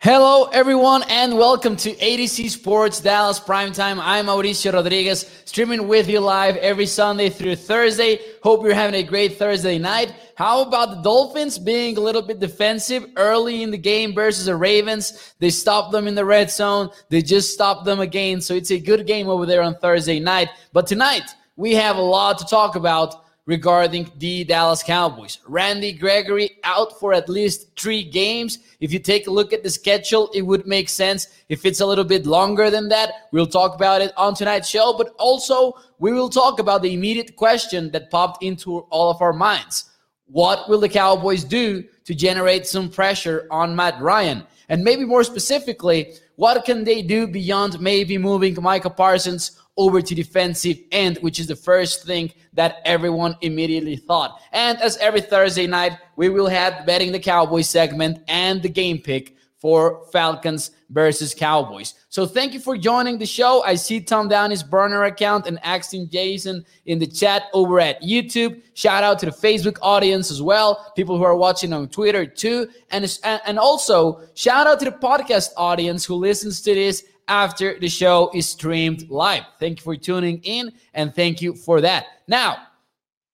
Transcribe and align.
Hello, 0.00 0.44
everyone, 0.52 1.02
and 1.08 1.36
welcome 1.36 1.74
to 1.74 1.92
ADC 1.94 2.50
Sports 2.50 3.00
Dallas 3.00 3.40
Primetime. 3.40 3.98
I'm 4.00 4.26
Mauricio 4.26 4.72
Rodriguez, 4.72 5.28
streaming 5.44 5.88
with 5.88 6.08
you 6.08 6.20
live 6.20 6.56
every 6.58 6.86
Sunday 6.86 7.28
through 7.28 7.56
Thursday. 7.56 8.20
Hope 8.44 8.62
you're 8.62 8.74
having 8.74 9.00
a 9.00 9.02
great 9.02 9.36
Thursday 9.36 9.76
night. 9.76 10.14
How 10.36 10.62
about 10.62 10.90
the 10.90 11.02
Dolphins 11.02 11.58
being 11.58 11.96
a 11.96 12.00
little 12.00 12.22
bit 12.22 12.38
defensive 12.38 13.06
early 13.16 13.64
in 13.64 13.72
the 13.72 13.76
game 13.76 14.14
versus 14.14 14.46
the 14.46 14.54
Ravens? 14.54 15.34
They 15.40 15.50
stopped 15.50 15.90
them 15.90 16.06
in 16.06 16.14
the 16.14 16.24
red 16.24 16.48
zone. 16.48 16.90
They 17.08 17.20
just 17.20 17.52
stopped 17.52 17.84
them 17.84 17.98
again. 17.98 18.40
So 18.40 18.54
it's 18.54 18.70
a 18.70 18.78
good 18.78 19.04
game 19.04 19.28
over 19.28 19.46
there 19.46 19.62
on 19.62 19.74
Thursday 19.74 20.20
night. 20.20 20.48
But 20.72 20.86
tonight, 20.86 21.28
we 21.56 21.74
have 21.74 21.96
a 21.96 22.00
lot 22.00 22.38
to 22.38 22.44
talk 22.44 22.76
about 22.76 23.24
regarding 23.48 24.12
the 24.18 24.44
Dallas 24.44 24.82
Cowboys. 24.82 25.38
Randy 25.46 25.90
Gregory 25.94 26.58
out 26.64 27.00
for 27.00 27.14
at 27.14 27.30
least 27.30 27.74
three 27.80 28.04
games. 28.04 28.58
If 28.78 28.92
you 28.92 28.98
take 28.98 29.26
a 29.26 29.30
look 29.30 29.54
at 29.54 29.62
the 29.62 29.70
schedule, 29.70 30.30
it 30.34 30.42
would 30.42 30.66
make 30.66 30.90
sense 30.90 31.28
if 31.48 31.64
it's 31.64 31.80
a 31.80 31.86
little 31.86 32.04
bit 32.04 32.26
longer 32.26 32.68
than 32.70 32.90
that. 32.90 33.10
We'll 33.32 33.46
talk 33.46 33.74
about 33.74 34.02
it 34.02 34.12
on 34.18 34.34
tonight's 34.34 34.68
show, 34.68 34.94
but 34.98 35.14
also 35.18 35.72
we 35.98 36.12
will 36.12 36.28
talk 36.28 36.58
about 36.58 36.82
the 36.82 36.92
immediate 36.92 37.36
question 37.36 37.90
that 37.92 38.10
popped 38.10 38.42
into 38.42 38.80
all 38.90 39.10
of 39.10 39.22
our 39.22 39.32
minds. 39.32 39.92
What 40.26 40.68
will 40.68 40.80
the 40.80 40.88
Cowboys 40.90 41.42
do 41.42 41.84
to 42.04 42.14
generate 42.14 42.66
some 42.66 42.90
pressure 42.90 43.46
on 43.50 43.74
Matt 43.74 43.98
Ryan? 43.98 44.46
And 44.68 44.84
maybe 44.84 45.06
more 45.06 45.24
specifically, 45.24 46.12
what 46.36 46.66
can 46.66 46.84
they 46.84 47.00
do 47.00 47.26
beyond 47.26 47.80
maybe 47.80 48.18
moving 48.18 48.60
Micah 48.60 48.90
Parsons 48.90 49.58
over 49.78 50.02
to 50.02 50.14
defensive 50.14 50.76
end, 50.92 51.16
which 51.18 51.40
is 51.40 51.46
the 51.46 51.56
first 51.56 52.04
thing 52.04 52.30
that 52.52 52.82
everyone 52.84 53.36
immediately 53.40 53.96
thought. 53.96 54.40
And 54.52 54.76
as 54.82 54.98
every 54.98 55.22
Thursday 55.22 55.66
night, 55.66 55.92
we 56.16 56.28
will 56.28 56.48
have 56.48 56.84
betting 56.84 57.12
the 57.12 57.20
Cowboys 57.20 57.70
segment 57.70 58.18
and 58.28 58.60
the 58.60 58.68
game 58.68 58.98
pick 58.98 59.36
for 59.58 60.04
Falcons 60.12 60.70
versus 60.90 61.34
Cowboys. 61.34 61.94
So 62.08 62.26
thank 62.26 62.54
you 62.54 62.60
for 62.60 62.76
joining 62.76 63.18
the 63.18 63.26
show. 63.26 63.62
I 63.64 63.74
see 63.74 64.00
Tom 64.00 64.28
Downey's 64.28 64.62
burner 64.62 65.04
account 65.04 65.46
and 65.46 65.58
asking 65.62 66.10
Jason 66.10 66.64
in 66.86 66.98
the 66.98 67.06
chat 67.06 67.44
over 67.52 67.80
at 67.80 68.00
YouTube. 68.00 68.62
Shout 68.74 69.04
out 69.04 69.18
to 69.18 69.26
the 69.26 69.32
Facebook 69.32 69.78
audience 69.82 70.30
as 70.30 70.40
well, 70.40 70.92
people 70.96 71.18
who 71.18 71.24
are 71.24 71.36
watching 71.36 71.72
on 71.72 71.88
Twitter 71.88 72.24
too. 72.24 72.68
And, 72.90 73.18
and 73.24 73.58
also 73.58 74.22
shout 74.34 74.66
out 74.66 74.78
to 74.78 74.86
the 74.86 74.92
podcast 74.92 75.50
audience 75.56 76.04
who 76.04 76.14
listens 76.14 76.60
to 76.62 76.74
this 76.74 77.04
after 77.28 77.78
the 77.78 77.88
show 77.88 78.30
is 78.34 78.48
streamed 78.48 79.08
live. 79.10 79.44
Thank 79.60 79.78
you 79.78 79.84
for 79.84 79.96
tuning 79.96 80.40
in 80.42 80.72
and 80.94 81.14
thank 81.14 81.40
you 81.40 81.54
for 81.54 81.80
that. 81.82 82.06
Now 82.26 82.56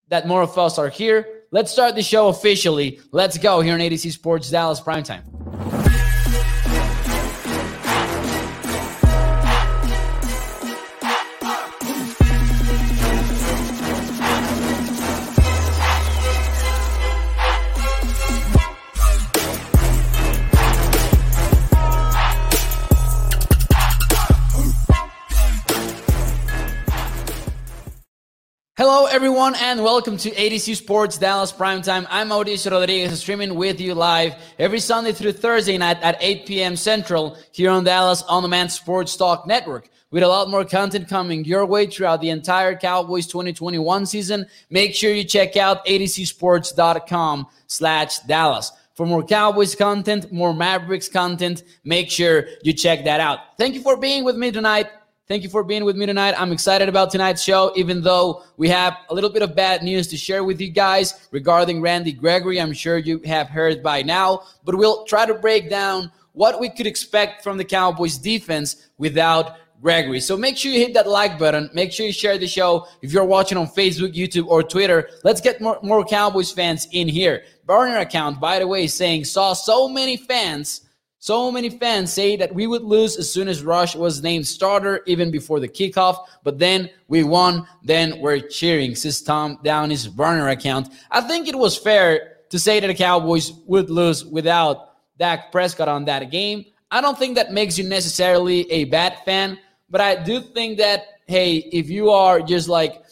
that 0.08 0.26
more 0.26 0.42
of 0.42 0.56
us 0.58 0.78
are 0.78 0.88
here, 0.88 1.44
let's 1.50 1.72
start 1.72 1.94
the 1.94 2.02
show 2.02 2.28
officially. 2.28 3.00
Let's 3.12 3.38
go 3.38 3.60
here 3.60 3.74
on 3.74 3.80
ADC 3.80 4.12
Sports 4.12 4.50
Dallas 4.50 4.80
Primetime. 4.80 5.22
Hello, 28.76 29.06
everyone, 29.06 29.54
and 29.60 29.84
welcome 29.84 30.16
to 30.16 30.32
ADC 30.32 30.74
Sports 30.74 31.16
Dallas 31.16 31.52
Primetime. 31.52 32.08
I'm 32.10 32.30
Mauricio 32.30 32.72
Rodriguez, 32.72 33.20
streaming 33.20 33.54
with 33.54 33.80
you 33.80 33.94
live 33.94 34.34
every 34.58 34.80
Sunday 34.80 35.12
through 35.12 35.34
Thursday 35.34 35.78
night 35.78 35.98
at 36.02 36.16
8 36.20 36.44
p.m. 36.44 36.74
Central 36.74 37.38
here 37.52 37.70
on 37.70 37.84
Dallas 37.84 38.22
On 38.22 38.42
Demand 38.42 38.72
Sports 38.72 39.14
Talk 39.14 39.46
Network. 39.46 39.90
With 40.10 40.24
a 40.24 40.26
lot 40.26 40.50
more 40.50 40.64
content 40.64 41.08
coming 41.08 41.44
your 41.44 41.64
way 41.66 41.86
throughout 41.86 42.20
the 42.20 42.30
entire 42.30 42.74
Cowboys 42.74 43.28
2021 43.28 44.06
season, 44.06 44.44
make 44.70 44.92
sure 44.92 45.12
you 45.12 45.22
check 45.22 45.56
out 45.56 45.86
adcsports.com 45.86 47.46
slash 47.68 48.18
Dallas. 48.26 48.72
For 48.94 49.06
more 49.06 49.22
Cowboys 49.22 49.76
content, 49.76 50.32
more 50.32 50.52
Mavericks 50.52 51.06
content, 51.06 51.62
make 51.84 52.10
sure 52.10 52.46
you 52.64 52.72
check 52.72 53.04
that 53.04 53.20
out. 53.20 53.56
Thank 53.56 53.76
you 53.76 53.82
for 53.82 53.96
being 53.96 54.24
with 54.24 54.34
me 54.34 54.50
tonight. 54.50 54.88
Thank 55.26 55.42
you 55.42 55.48
for 55.48 55.64
being 55.64 55.86
with 55.86 55.96
me 55.96 56.04
tonight. 56.04 56.34
I'm 56.36 56.52
excited 56.52 56.86
about 56.86 57.10
tonight's 57.10 57.42
show, 57.42 57.72
even 57.76 58.02
though 58.02 58.42
we 58.58 58.68
have 58.68 58.98
a 59.08 59.14
little 59.14 59.30
bit 59.30 59.40
of 59.40 59.56
bad 59.56 59.82
news 59.82 60.06
to 60.08 60.18
share 60.18 60.44
with 60.44 60.60
you 60.60 60.68
guys 60.68 61.28
regarding 61.30 61.80
Randy 61.80 62.12
Gregory. 62.12 62.60
I'm 62.60 62.74
sure 62.74 62.98
you 62.98 63.22
have 63.24 63.48
heard 63.48 63.82
by 63.82 64.02
now, 64.02 64.42
but 64.64 64.74
we'll 64.74 65.04
try 65.04 65.24
to 65.24 65.32
break 65.32 65.70
down 65.70 66.12
what 66.32 66.60
we 66.60 66.68
could 66.68 66.86
expect 66.86 67.42
from 67.42 67.56
the 67.56 67.64
Cowboys 67.64 68.18
defense 68.18 68.90
without 68.98 69.56
Gregory. 69.80 70.20
So 70.20 70.36
make 70.36 70.58
sure 70.58 70.70
you 70.70 70.80
hit 70.80 70.92
that 70.92 71.08
like 71.08 71.38
button. 71.38 71.70
Make 71.72 71.90
sure 71.90 72.04
you 72.04 72.12
share 72.12 72.36
the 72.36 72.46
show. 72.46 72.86
If 73.00 73.10
you're 73.10 73.24
watching 73.24 73.56
on 73.56 73.68
Facebook, 73.68 74.14
YouTube, 74.14 74.46
or 74.48 74.62
Twitter, 74.62 75.08
let's 75.22 75.40
get 75.40 75.58
more, 75.58 75.78
more 75.82 76.04
Cowboys 76.04 76.52
fans 76.52 76.86
in 76.92 77.08
here. 77.08 77.44
Burner 77.64 77.96
account, 77.96 78.40
by 78.40 78.58
the 78.58 78.66
way, 78.66 78.86
saying 78.86 79.24
saw 79.24 79.54
so 79.54 79.88
many 79.88 80.18
fans 80.18 80.82
so 81.24 81.50
many 81.50 81.70
fans 81.70 82.12
say 82.12 82.36
that 82.36 82.54
we 82.54 82.66
would 82.66 82.82
lose 82.82 83.16
as 83.16 83.32
soon 83.32 83.48
as 83.48 83.64
Rush 83.64 83.96
was 83.96 84.22
named 84.22 84.46
starter, 84.46 85.00
even 85.06 85.30
before 85.30 85.58
the 85.58 85.66
kickoff. 85.66 86.18
But 86.42 86.58
then 86.58 86.90
we 87.08 87.24
won. 87.24 87.66
Then 87.82 88.20
we're 88.20 88.40
cheering, 88.40 88.94
says 88.94 89.22
Tom 89.22 89.58
Downey's 89.64 90.06
burner 90.06 90.50
account. 90.50 90.90
I 91.10 91.22
think 91.22 91.48
it 91.48 91.56
was 91.56 91.78
fair 91.78 92.40
to 92.50 92.58
say 92.58 92.78
that 92.78 92.88
the 92.88 92.94
Cowboys 92.94 93.52
would 93.64 93.88
lose 93.88 94.22
without 94.22 94.96
Dak 95.18 95.50
Prescott 95.50 95.88
on 95.88 96.04
that 96.04 96.30
game. 96.30 96.66
I 96.90 97.00
don't 97.00 97.18
think 97.18 97.36
that 97.36 97.52
makes 97.52 97.78
you 97.78 97.88
necessarily 97.88 98.70
a 98.70 98.84
bad 98.84 99.16
fan, 99.24 99.58
but 99.88 100.02
I 100.02 100.22
do 100.22 100.42
think 100.42 100.76
that, 100.76 101.06
hey, 101.26 101.56
if 101.56 101.88
you 101.88 102.10
are 102.10 102.42
just 102.42 102.68
like 102.68 103.02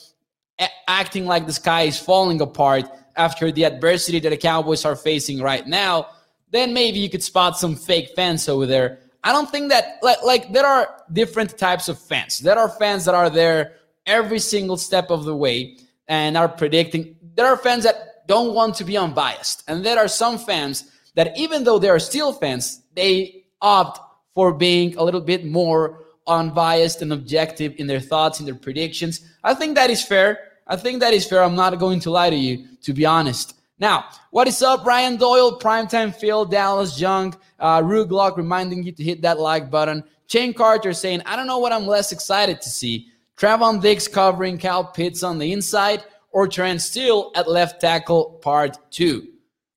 acting 0.86 1.24
like 1.24 1.46
the 1.46 1.54
sky 1.54 1.84
is 1.84 1.98
falling 1.98 2.42
apart 2.42 2.84
after 3.16 3.50
the 3.50 3.64
adversity 3.64 4.20
that 4.20 4.28
the 4.28 4.36
Cowboys 4.36 4.84
are 4.84 4.96
facing 4.96 5.40
right 5.40 5.66
now, 5.66 6.08
then 6.52 6.72
maybe 6.72 6.98
you 6.98 7.10
could 7.10 7.22
spot 7.22 7.58
some 7.58 7.74
fake 7.74 8.10
fans 8.14 8.48
over 8.48 8.66
there. 8.66 9.00
I 9.24 9.32
don't 9.32 9.50
think 9.50 9.70
that 9.70 9.98
like, 10.02 10.22
like 10.22 10.52
there 10.52 10.66
are 10.66 11.02
different 11.12 11.58
types 11.58 11.88
of 11.88 11.98
fans. 11.98 12.38
There 12.38 12.58
are 12.58 12.68
fans 12.68 13.04
that 13.06 13.14
are 13.14 13.30
there 13.30 13.74
every 14.06 14.38
single 14.38 14.76
step 14.76 15.10
of 15.10 15.24
the 15.24 15.34
way 15.34 15.78
and 16.08 16.36
are 16.36 16.48
predicting. 16.48 17.16
There 17.34 17.46
are 17.46 17.56
fans 17.56 17.84
that 17.84 18.26
don't 18.26 18.54
want 18.54 18.74
to 18.76 18.84
be 18.84 18.96
unbiased. 18.96 19.64
And 19.68 19.84
there 19.84 19.98
are 19.98 20.08
some 20.08 20.38
fans 20.38 20.90
that 21.14 21.36
even 21.36 21.64
though 21.64 21.78
they 21.78 21.88
are 21.88 21.98
still 21.98 22.32
fans, 22.32 22.82
they 22.94 23.44
opt 23.60 24.00
for 24.34 24.52
being 24.52 24.96
a 24.96 25.04
little 25.04 25.20
bit 25.20 25.44
more 25.44 26.04
unbiased 26.26 27.02
and 27.02 27.12
objective 27.12 27.74
in 27.78 27.86
their 27.86 28.00
thoughts, 28.00 28.40
in 28.40 28.46
their 28.46 28.54
predictions. 28.54 29.20
I 29.44 29.54
think 29.54 29.74
that 29.76 29.90
is 29.90 30.04
fair. 30.04 30.38
I 30.66 30.76
think 30.76 31.00
that 31.00 31.12
is 31.12 31.26
fair. 31.26 31.42
I'm 31.42 31.56
not 31.56 31.78
going 31.78 32.00
to 32.00 32.10
lie 32.10 32.30
to 32.30 32.36
you, 32.36 32.66
to 32.82 32.92
be 32.92 33.04
honest. 33.04 33.54
Now, 33.82 34.04
what 34.30 34.46
is 34.46 34.62
up, 34.62 34.86
Ryan 34.86 35.16
Doyle, 35.16 35.58
Primetime 35.58 36.14
Phil, 36.14 36.44
Dallas 36.44 36.96
Junk, 36.96 37.34
uh, 37.58 37.82
Ruglock 37.82 38.36
reminding 38.36 38.84
you 38.84 38.92
to 38.92 39.02
hit 39.02 39.22
that 39.22 39.40
like 39.40 39.72
button. 39.72 40.04
Shane 40.28 40.54
Carter 40.54 40.92
saying, 40.92 41.22
I 41.26 41.34
don't 41.34 41.48
know 41.48 41.58
what 41.58 41.72
I'm 41.72 41.88
less 41.88 42.12
excited 42.12 42.60
to 42.60 42.70
see. 42.70 43.08
Trevon 43.36 43.82
Diggs 43.82 44.06
covering 44.06 44.56
Kyle 44.56 44.84
Pitts 44.84 45.24
on 45.24 45.36
the 45.40 45.52
inside 45.52 46.04
or 46.30 46.46
Trent 46.46 46.80
Steele 46.80 47.32
at 47.34 47.50
left 47.50 47.80
tackle 47.80 48.38
part 48.40 48.78
two. 48.92 49.26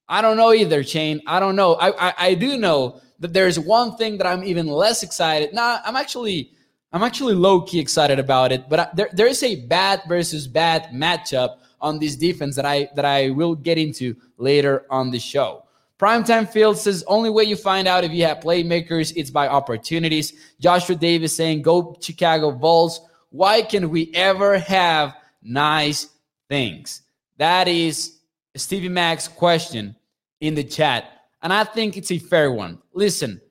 I 0.08 0.22
don't 0.22 0.38
know 0.38 0.54
either, 0.54 0.84
Shane. 0.84 1.20
I 1.26 1.40
don't 1.40 1.56
know. 1.56 1.74
I, 1.74 2.10
I, 2.10 2.14
I 2.20 2.34
do 2.36 2.58
know 2.60 3.02
that 3.22 3.34
there's 3.34 3.58
one 3.58 3.98
thing 3.98 4.20
that 4.20 4.28
I'm 4.28 4.44
even 4.44 4.68
less 4.68 5.02
excited. 5.02 5.52
Now, 5.52 5.80
I'm 5.84 5.96
actually 5.96 6.52
I'm 6.94 7.02
actually 7.02 7.34
low 7.34 7.62
key 7.62 7.80
excited 7.80 8.20
about 8.20 8.52
it, 8.52 8.70
but 8.70 8.80
I, 8.80 8.88
there, 8.94 9.10
there 9.14 9.28
is 9.28 9.42
a 9.42 9.66
bad 9.66 10.04
versus 10.08 10.48
bad 10.48 10.90
matchup 10.94 11.58
on 11.86 12.00
this 12.00 12.16
defense 12.16 12.56
that 12.56 12.66
I 12.66 12.90
that 12.96 13.06
I 13.06 13.30
will 13.30 13.56
get 13.56 13.78
into 13.78 14.16
later 14.38 14.86
on 14.90 15.12
the 15.12 15.20
show. 15.20 15.64
Primetime 16.00 16.50
Phil 16.50 16.74
says 16.74 17.06
only 17.08 17.30
way 17.30 17.44
you 17.44 17.56
find 17.56 17.88
out 17.88 18.04
if 18.04 18.12
you 18.12 18.26
have 18.26 18.40
playmakers, 18.40 19.14
it's 19.16 19.30
by 19.30 19.48
opportunities. 19.48 20.34
Joshua 20.60 20.96
Davis 20.96 21.36
saying, 21.36 21.62
"Go 21.62 21.96
Chicago 22.02 22.52
Bulls." 22.52 23.00
Why 23.30 23.62
can 23.62 23.90
we 23.90 24.12
ever 24.14 24.58
have 24.58 25.14
nice 25.44 26.08
things? 26.50 27.02
That 27.38 27.68
is 27.68 28.18
Stevie 28.56 28.90
Mack's 28.90 29.28
question 29.28 29.96
in 30.40 30.56
the 30.56 30.64
chat, 30.64 31.06
and 31.42 31.54
I 31.54 31.66
think 31.66 31.98
it's 31.98 32.12
a 32.12 32.18
fair 32.18 32.52
one. 32.52 32.80
Listen, 32.94 33.42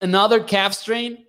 another 0.00 0.42
calf 0.42 0.74
strain 0.74 1.26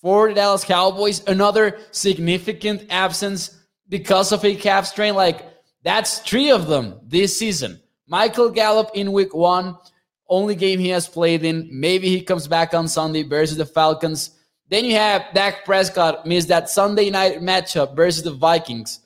for 0.00 0.28
the 0.28 0.34
Dallas 0.34 0.64
Cowboys, 0.64 1.22
another 1.26 1.78
significant 1.90 2.86
absence 2.88 3.50
because 3.88 4.32
of 4.32 4.44
a 4.44 4.54
calf 4.54 4.86
strain. 4.86 5.14
Like 5.14 5.44
that's 5.86 6.18
three 6.18 6.50
of 6.50 6.66
them 6.66 6.98
this 7.06 7.38
season. 7.38 7.80
Michael 8.08 8.50
Gallup 8.50 8.90
in 8.94 9.12
week 9.12 9.32
one, 9.32 9.78
only 10.28 10.56
game 10.56 10.80
he 10.80 10.88
has 10.88 11.06
played 11.06 11.44
in. 11.44 11.68
Maybe 11.70 12.08
he 12.08 12.22
comes 12.22 12.48
back 12.48 12.74
on 12.74 12.88
Sunday 12.88 13.22
versus 13.22 13.56
the 13.56 13.66
Falcons. 13.66 14.30
Then 14.68 14.84
you 14.84 14.96
have 14.96 15.22
Dak 15.32 15.64
Prescott 15.64 16.26
miss 16.26 16.46
that 16.46 16.68
Sunday 16.68 17.08
night 17.08 17.40
matchup 17.40 17.94
versus 17.94 18.24
the 18.24 18.32
Vikings. 18.32 18.98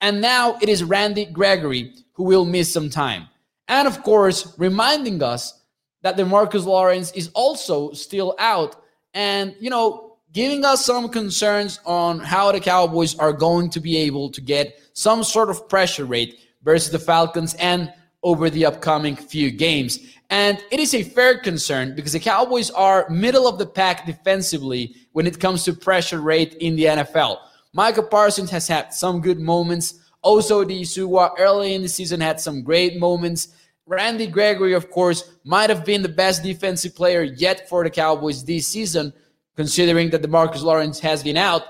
And 0.00 0.22
now 0.22 0.56
it 0.62 0.70
is 0.70 0.82
Randy 0.82 1.26
Gregory 1.26 1.92
who 2.14 2.24
will 2.24 2.46
miss 2.46 2.72
some 2.72 2.88
time. 2.88 3.28
And 3.68 3.86
of 3.86 4.02
course, 4.02 4.54
reminding 4.56 5.22
us 5.22 5.60
that 6.00 6.16
DeMarcus 6.16 6.64
Lawrence 6.64 7.12
is 7.12 7.28
also 7.34 7.92
still 7.92 8.34
out. 8.38 8.76
And, 9.12 9.54
you 9.60 9.68
know, 9.68 10.11
giving 10.32 10.64
us 10.64 10.84
some 10.84 11.08
concerns 11.08 11.78
on 11.84 12.18
how 12.18 12.50
the 12.52 12.60
Cowboys 12.60 13.14
are 13.18 13.32
going 13.32 13.70
to 13.70 13.80
be 13.80 13.96
able 13.98 14.30
to 14.30 14.40
get 14.40 14.80
some 14.94 15.22
sort 15.22 15.50
of 15.50 15.68
pressure 15.68 16.04
rate 16.04 16.40
versus 16.62 16.90
the 16.90 16.98
Falcons 16.98 17.54
and 17.54 17.92
over 18.22 18.48
the 18.48 18.64
upcoming 18.64 19.16
few 19.16 19.50
games. 19.50 19.98
And 20.30 20.64
it 20.70 20.80
is 20.80 20.94
a 20.94 21.02
fair 21.02 21.38
concern 21.38 21.94
because 21.94 22.12
the 22.12 22.20
Cowboys 22.20 22.70
are 22.70 23.08
middle 23.10 23.46
of 23.46 23.58
the 23.58 23.66
pack 23.66 24.06
defensively 24.06 24.94
when 25.12 25.26
it 25.26 25.38
comes 25.40 25.64
to 25.64 25.74
pressure 25.74 26.20
rate 26.20 26.54
in 26.54 26.76
the 26.76 26.84
NFL. 26.84 27.38
Micah 27.74 28.02
Parsons 28.02 28.50
has 28.50 28.68
had 28.68 28.94
some 28.94 29.20
good 29.20 29.40
moments. 29.40 30.00
Also, 30.22 30.64
Odighizuwa 30.64 31.32
early 31.38 31.74
in 31.74 31.82
the 31.82 31.88
season 31.88 32.20
had 32.20 32.40
some 32.40 32.62
great 32.62 32.98
moments. 32.98 33.48
Randy 33.86 34.26
Gregory, 34.26 34.74
of 34.74 34.90
course, 34.90 35.32
might 35.44 35.68
have 35.68 35.84
been 35.84 36.02
the 36.02 36.08
best 36.08 36.42
defensive 36.42 36.94
player 36.94 37.22
yet 37.22 37.68
for 37.68 37.82
the 37.82 37.90
Cowboys 37.90 38.44
this 38.44 38.68
season, 38.68 39.12
considering 39.56 40.10
that 40.10 40.22
DeMarcus 40.22 40.62
Lawrence 40.62 40.98
has 41.00 41.22
been 41.22 41.36
out. 41.36 41.62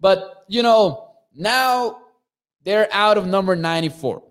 But, 0.00 0.44
you 0.48 0.62
know, 0.62 1.12
now 1.34 2.02
they're 2.64 2.88
out 2.92 3.18
of 3.18 3.26
number 3.26 3.56
94. 3.56 4.22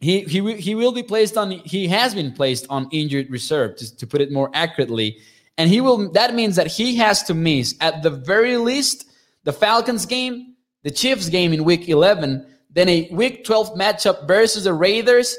He, 0.00 0.20
he, 0.20 0.54
he 0.54 0.74
will 0.74 0.92
be 0.92 1.02
placed 1.02 1.36
on, 1.36 1.50
he 1.50 1.88
has 1.88 2.14
been 2.14 2.32
placed 2.32 2.66
on 2.70 2.88
injured 2.92 3.30
reserve, 3.30 3.76
to, 3.76 3.96
to 3.96 4.06
put 4.06 4.20
it 4.20 4.30
more 4.30 4.50
accurately. 4.54 5.18
And 5.56 5.68
he 5.68 5.80
will, 5.80 6.10
that 6.12 6.34
means 6.34 6.54
that 6.56 6.68
he 6.68 6.96
has 6.96 7.24
to 7.24 7.34
miss, 7.34 7.74
at 7.80 8.02
the 8.02 8.10
very 8.10 8.56
least, 8.56 9.10
the 9.42 9.52
Falcons 9.52 10.06
game, 10.06 10.54
the 10.84 10.90
Chiefs 10.90 11.28
game 11.28 11.52
in 11.52 11.64
week 11.64 11.88
11, 11.88 12.46
then 12.70 12.88
a 12.88 13.08
week 13.10 13.44
12 13.44 13.74
matchup 13.74 14.28
versus 14.28 14.64
the 14.64 14.72
Raiders 14.72 15.36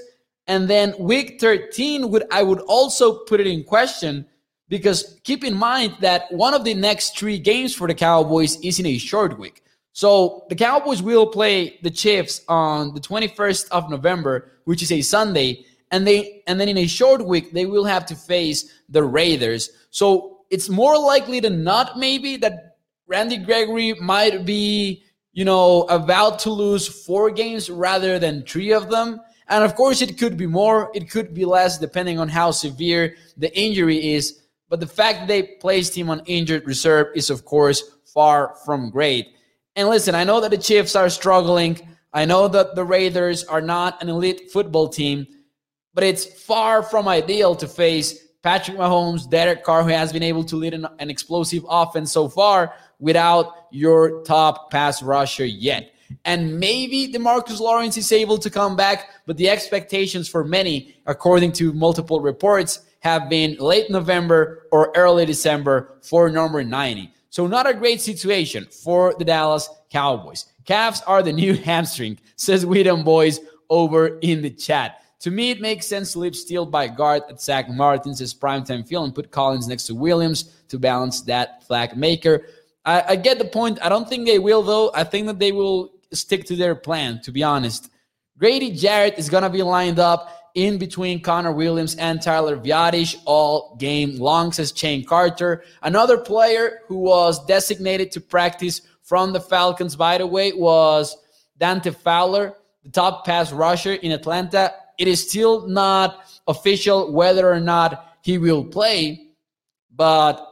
and 0.49 0.67
then 0.67 0.95
week 0.97 1.39
13 1.39 2.09
would 2.09 2.23
I 2.31 2.41
would 2.41 2.59
also 2.61 3.19
put 3.19 3.39
it 3.39 3.47
in 3.47 3.63
question 3.63 4.25
because 4.69 5.19
keep 5.23 5.43
in 5.43 5.55
mind 5.55 5.97
that 5.99 6.31
one 6.31 6.53
of 6.53 6.63
the 6.63 6.73
next 6.73 7.17
three 7.17 7.37
games 7.37 7.75
for 7.75 7.87
the 7.87 7.93
Cowboys 7.93 8.59
is 8.61 8.79
in 8.79 8.85
a 8.85 8.97
short 8.97 9.37
week. 9.37 9.63
So 9.93 10.45
the 10.49 10.55
Cowboys 10.55 11.01
will 11.01 11.27
play 11.27 11.79
the 11.81 11.91
Chiefs 11.91 12.41
on 12.47 12.93
the 12.93 13.01
21st 13.01 13.69
of 13.71 13.89
November, 13.89 14.51
which 14.65 14.81
is 14.81 14.91
a 14.91 15.01
Sunday, 15.01 15.65
and 15.91 16.07
they 16.07 16.43
and 16.47 16.59
then 16.59 16.69
in 16.69 16.77
a 16.77 16.87
short 16.87 17.25
week 17.25 17.51
they 17.51 17.65
will 17.65 17.83
have 17.83 18.05
to 18.05 18.15
face 18.15 18.71
the 18.87 19.03
Raiders. 19.03 19.71
So 19.89 20.41
it's 20.49 20.69
more 20.69 20.97
likely 20.97 21.39
than 21.39 21.63
not 21.63 21.97
maybe 21.97 22.37
that 22.37 22.77
Randy 23.07 23.37
Gregory 23.37 23.93
might 23.95 24.45
be, 24.45 25.03
you 25.33 25.43
know, 25.43 25.83
about 25.83 26.39
to 26.39 26.51
lose 26.51 26.87
four 26.87 27.31
games 27.31 27.69
rather 27.69 28.19
than 28.19 28.43
three 28.43 28.71
of 28.71 28.89
them. 28.89 29.19
And 29.47 29.63
of 29.63 29.75
course, 29.75 30.03
it 30.03 30.19
could 30.19 30.37
be 30.37 30.45
more, 30.45 30.91
it 30.93 31.09
could 31.09 31.33
be 31.33 31.43
less, 31.43 31.79
depending 31.79 32.19
on 32.19 32.29
how 32.29 32.51
severe 32.51 33.15
the 33.35 33.51
injury 33.59 34.13
is. 34.13 34.39
But 34.69 34.79
the 34.79 34.87
fact 34.87 35.19
that 35.19 35.27
they 35.27 35.43
placed 35.43 35.97
him 35.97 36.09
on 36.09 36.21
injured 36.25 36.65
reserve 36.65 37.07
is, 37.15 37.29
of 37.29 37.43
course, 37.43 37.83
far 38.13 38.55
from 38.65 38.89
great. 38.89 39.27
And 39.75 39.89
listen, 39.89 40.15
I 40.15 40.23
know 40.23 40.41
that 40.41 40.51
the 40.51 40.57
Chiefs 40.57 40.95
are 40.95 41.09
struggling. 41.09 41.79
I 42.13 42.25
know 42.25 42.47
that 42.47 42.75
the 42.75 42.83
Raiders 42.83 43.43
are 43.43 43.61
not 43.61 44.01
an 44.01 44.09
elite 44.09 44.51
football 44.51 44.89
team, 44.89 45.27
but 45.93 46.03
it's 46.03 46.25
far 46.43 46.83
from 46.83 47.07
ideal 47.07 47.55
to 47.55 47.67
face 47.67 48.27
Patrick 48.41 48.77
Mahomes, 48.77 49.29
Derek 49.29 49.63
Carr, 49.63 49.83
who 49.83 49.89
has 49.89 50.13
been 50.13 50.23
able 50.23 50.43
to 50.45 50.55
lead 50.55 50.73
an, 50.73 50.87
an 50.99 51.09
explosive 51.09 51.65
offense 51.67 52.11
so 52.11 52.29
far 52.29 52.73
without 52.99 53.67
your 53.71 54.23
top 54.23 54.71
pass 54.71 55.01
rusher 55.03 55.45
yet. 55.45 55.93
And 56.25 56.59
maybe 56.59 57.11
DeMarcus 57.11 57.59
Lawrence 57.59 57.97
is 57.97 58.11
able 58.11 58.37
to 58.39 58.49
come 58.49 58.75
back, 58.75 59.09
but 59.25 59.37
the 59.37 59.49
expectations 59.49 60.27
for 60.27 60.43
many, 60.43 60.95
according 61.05 61.51
to 61.53 61.73
multiple 61.73 62.19
reports, 62.19 62.79
have 62.99 63.29
been 63.29 63.55
late 63.57 63.89
November 63.89 64.67
or 64.71 64.91
early 64.95 65.25
December 65.25 65.97
for 66.01 66.29
number 66.29 66.63
90. 66.63 67.11
So, 67.29 67.47
not 67.47 67.69
a 67.69 67.73
great 67.73 68.01
situation 68.01 68.65
for 68.65 69.13
the 69.17 69.25
Dallas 69.25 69.69
Cowboys. 69.89 70.45
Calves 70.65 71.01
are 71.07 71.23
the 71.23 71.33
new 71.43 71.53
hamstring, 71.53 72.19
says 72.35 72.65
Widom 72.65 73.03
Boys 73.03 73.39
over 73.69 74.19
in 74.19 74.41
the 74.41 74.49
chat. 74.49 75.03
To 75.21 75.31
me, 75.31 75.51
it 75.51 75.59
makes 75.59 75.85
sense 75.85 76.13
to 76.13 76.19
leave 76.19 76.35
Steele 76.35 76.65
by 76.65 76.87
guard 76.87 77.23
at 77.29 77.41
Zack 77.41 77.69
Martin's 77.69 78.33
primetime 78.33 78.87
feel 78.87 79.03
and 79.03 79.13
put 79.13 79.31
Collins 79.31 79.67
next 79.67 79.83
to 79.85 79.95
Williams 79.95 80.55
to 80.69 80.79
balance 80.79 81.21
that 81.21 81.63
flag 81.65 81.97
maker. 81.97 82.45
I, 82.85 83.03
I, 83.09 83.15
get 83.17 83.37
the 83.37 83.45
point. 83.45 83.79
I 83.81 83.89
don't 83.89 84.07
think 84.07 84.25
they 84.25 84.39
will, 84.39 84.63
though. 84.63 84.91
I 84.95 85.03
think 85.03 85.27
that 85.27 85.37
they 85.37 85.51
will 85.51 85.91
stick 86.13 86.45
to 86.45 86.55
their 86.55 86.73
plan, 86.73 87.21
to 87.23 87.31
be 87.31 87.43
honest. 87.43 87.89
Grady 88.37 88.71
Jarrett 88.71 89.19
is 89.19 89.29
going 89.29 89.43
to 89.43 89.49
be 89.49 89.61
lined 89.61 89.99
up 89.99 90.38
in 90.55 90.77
between 90.77 91.21
Connor 91.21 91.51
Williams 91.51 91.95
and 91.95 92.21
Tyler 92.21 92.57
Biadasz 92.57 93.15
all 93.25 93.75
game 93.77 94.17
long, 94.17 94.51
says 94.51 94.73
Shane 94.75 95.05
Carter. 95.05 95.63
Another 95.81 96.17
player 96.17 96.81
who 96.87 96.97
was 96.97 97.45
designated 97.45 98.11
to 98.11 98.21
practice 98.21 98.81
from 99.03 99.33
the 99.33 99.39
Falcons, 99.39 99.95
by 99.95 100.17
the 100.17 100.27
way, 100.27 100.51
was 100.53 101.17
Dante 101.57 101.91
Fowler, 101.91 102.53
the 102.83 102.91
top 102.91 103.25
pass 103.25 103.51
rusher 103.51 103.93
in 103.93 104.11
Atlanta. 104.11 104.73
It 104.97 105.07
is 105.07 105.27
still 105.29 105.67
not 105.67 106.25
official 106.47 107.11
whether 107.11 107.51
or 107.51 107.59
not 107.59 108.17
he 108.21 108.37
will 108.37 108.63
play, 108.63 109.27
but 109.95 110.45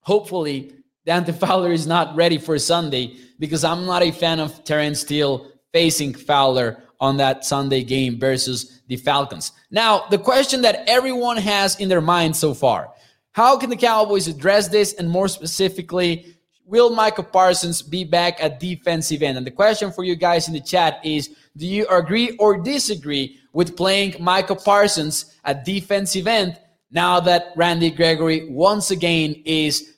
hopefully 0.00 0.72
Dante 1.04 1.32
Fowler 1.42 1.72
is 1.72 1.86
not 1.86 2.14
ready 2.16 2.38
for 2.38 2.58
Sunday 2.58 3.16
because 3.38 3.64
I'm 3.64 3.86
not 3.86 4.02
a 4.02 4.10
fan 4.10 4.40
of 4.40 4.64
Terence 4.64 5.00
Steele 5.00 5.50
facing 5.72 6.14
Fowler 6.14 6.82
on 7.02 7.16
that 7.16 7.44
Sunday 7.44 7.82
game 7.82 8.18
versus 8.18 8.80
the 8.86 8.96
Falcons. 8.96 9.50
Now, 9.72 10.06
the 10.08 10.18
question 10.18 10.62
that 10.62 10.84
everyone 10.86 11.36
has 11.36 11.78
in 11.80 11.88
their 11.88 12.00
mind 12.00 12.34
so 12.36 12.54
far 12.54 12.90
how 13.32 13.56
can 13.56 13.70
the 13.70 13.76
Cowboys 13.76 14.28
address 14.28 14.68
this? 14.68 14.92
And 14.92 15.08
more 15.08 15.26
specifically, 15.26 16.36
will 16.66 16.94
Michael 16.94 17.24
Parsons 17.24 17.80
be 17.80 18.04
back 18.04 18.42
at 18.42 18.60
defensive 18.60 19.22
end? 19.22 19.38
And 19.38 19.46
the 19.46 19.50
question 19.50 19.90
for 19.90 20.04
you 20.04 20.16
guys 20.16 20.48
in 20.48 20.54
the 20.54 20.60
chat 20.60 21.00
is 21.02 21.34
do 21.56 21.66
you 21.66 21.86
agree 21.88 22.36
or 22.36 22.60
disagree 22.60 23.38
with 23.54 23.74
playing 23.74 24.16
Michael 24.20 24.56
Parsons 24.56 25.34
at 25.44 25.64
defensive 25.64 26.26
end 26.26 26.60
now 26.90 27.20
that 27.20 27.52
Randy 27.56 27.90
Gregory 27.90 28.50
once 28.50 28.90
again 28.90 29.42
is, 29.46 29.94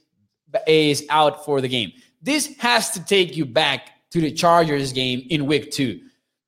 is 0.68 1.04
out 1.10 1.44
for 1.44 1.60
the 1.60 1.68
game? 1.68 1.92
This 2.22 2.56
has 2.58 2.92
to 2.92 3.04
take 3.04 3.36
you 3.36 3.44
back 3.44 3.90
to 4.12 4.20
the 4.20 4.30
Chargers 4.30 4.92
game 4.92 5.26
in 5.28 5.46
week 5.46 5.72
two 5.72 6.00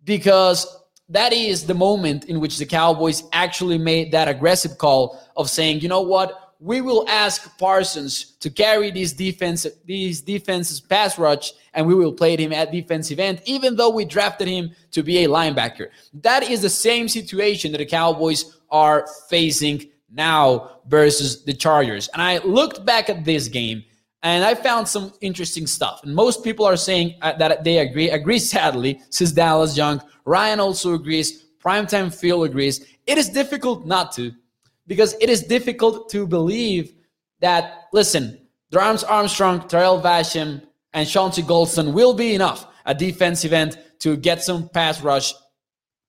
because 0.06 0.66
that 1.10 1.32
is 1.32 1.66
the 1.66 1.74
moment 1.74 2.24
in 2.24 2.40
which 2.40 2.58
the 2.58 2.64
Cowboys 2.64 3.24
actually 3.32 3.76
made 3.76 4.12
that 4.12 4.28
aggressive 4.28 4.78
call 4.78 5.20
of 5.36 5.50
saying, 5.50 5.80
you 5.80 5.88
know 5.88 6.00
what, 6.00 6.54
we 6.58 6.80
will 6.80 7.06
ask 7.08 7.58
Parsons 7.58 8.32
to 8.40 8.48
carry 8.48 8.90
these 8.90 9.12
defense 9.12 9.66
these 9.84 10.22
defenses 10.22 10.80
pass 10.80 11.18
rush, 11.18 11.52
and 11.74 11.86
we 11.86 11.94
will 11.94 12.12
play 12.12 12.34
him 12.36 12.52
at 12.52 12.72
defensive 12.72 13.18
end, 13.18 13.42
even 13.44 13.76
though 13.76 13.90
we 13.90 14.06
drafted 14.06 14.48
him 14.48 14.70
to 14.92 15.02
be 15.02 15.24
a 15.24 15.28
linebacker. 15.28 15.88
That 16.14 16.44
is 16.44 16.62
the 16.62 16.70
same 16.70 17.08
situation 17.08 17.72
that 17.72 17.78
the 17.78 17.86
Cowboys 17.86 18.58
are 18.70 19.06
facing 19.28 19.90
now 20.10 20.80
versus 20.86 21.44
the 21.44 21.52
Chargers. 21.52 22.08
And 22.14 22.22
I 22.22 22.38
looked 22.38 22.86
back 22.86 23.10
at 23.10 23.24
this 23.24 23.48
game 23.48 23.84
and 24.22 24.44
I 24.44 24.54
found 24.54 24.88
some 24.88 25.12
interesting 25.20 25.66
stuff. 25.66 26.00
And 26.02 26.14
most 26.14 26.42
people 26.42 26.64
are 26.64 26.76
saying 26.76 27.14
uh, 27.22 27.32
that 27.34 27.64
they 27.64 27.78
agree. 27.78 28.10
Agree, 28.10 28.38
sadly, 28.54 29.00
says 29.10 29.32
Dallas 29.32 29.76
Young. 29.76 30.00
Ryan 30.24 30.60
also 30.60 30.94
agrees. 30.94 31.44
Primetime 31.62 32.14
Phil 32.14 32.44
agrees. 32.44 32.86
It 33.06 33.18
is 33.18 33.28
difficult 33.28 33.86
not 33.86 34.12
to, 34.12 34.32
because 34.86 35.14
it 35.20 35.28
is 35.28 35.42
difficult 35.42 36.08
to 36.10 36.26
believe 36.26 36.94
that, 37.40 37.84
listen, 37.92 38.40
Dorance 38.72 39.04
Armstrong, 39.08 39.66
Terrell 39.68 40.00
Basham, 40.00 40.62
and 40.92 41.08
Chauncey 41.08 41.42
Golston 41.42 41.92
will 41.92 42.14
be 42.14 42.34
enough 42.34 42.66
a 42.86 42.94
defensive 42.94 43.52
end 43.52 43.78
to 43.98 44.16
get 44.16 44.42
some 44.42 44.68
pass 44.68 45.02
rush 45.02 45.34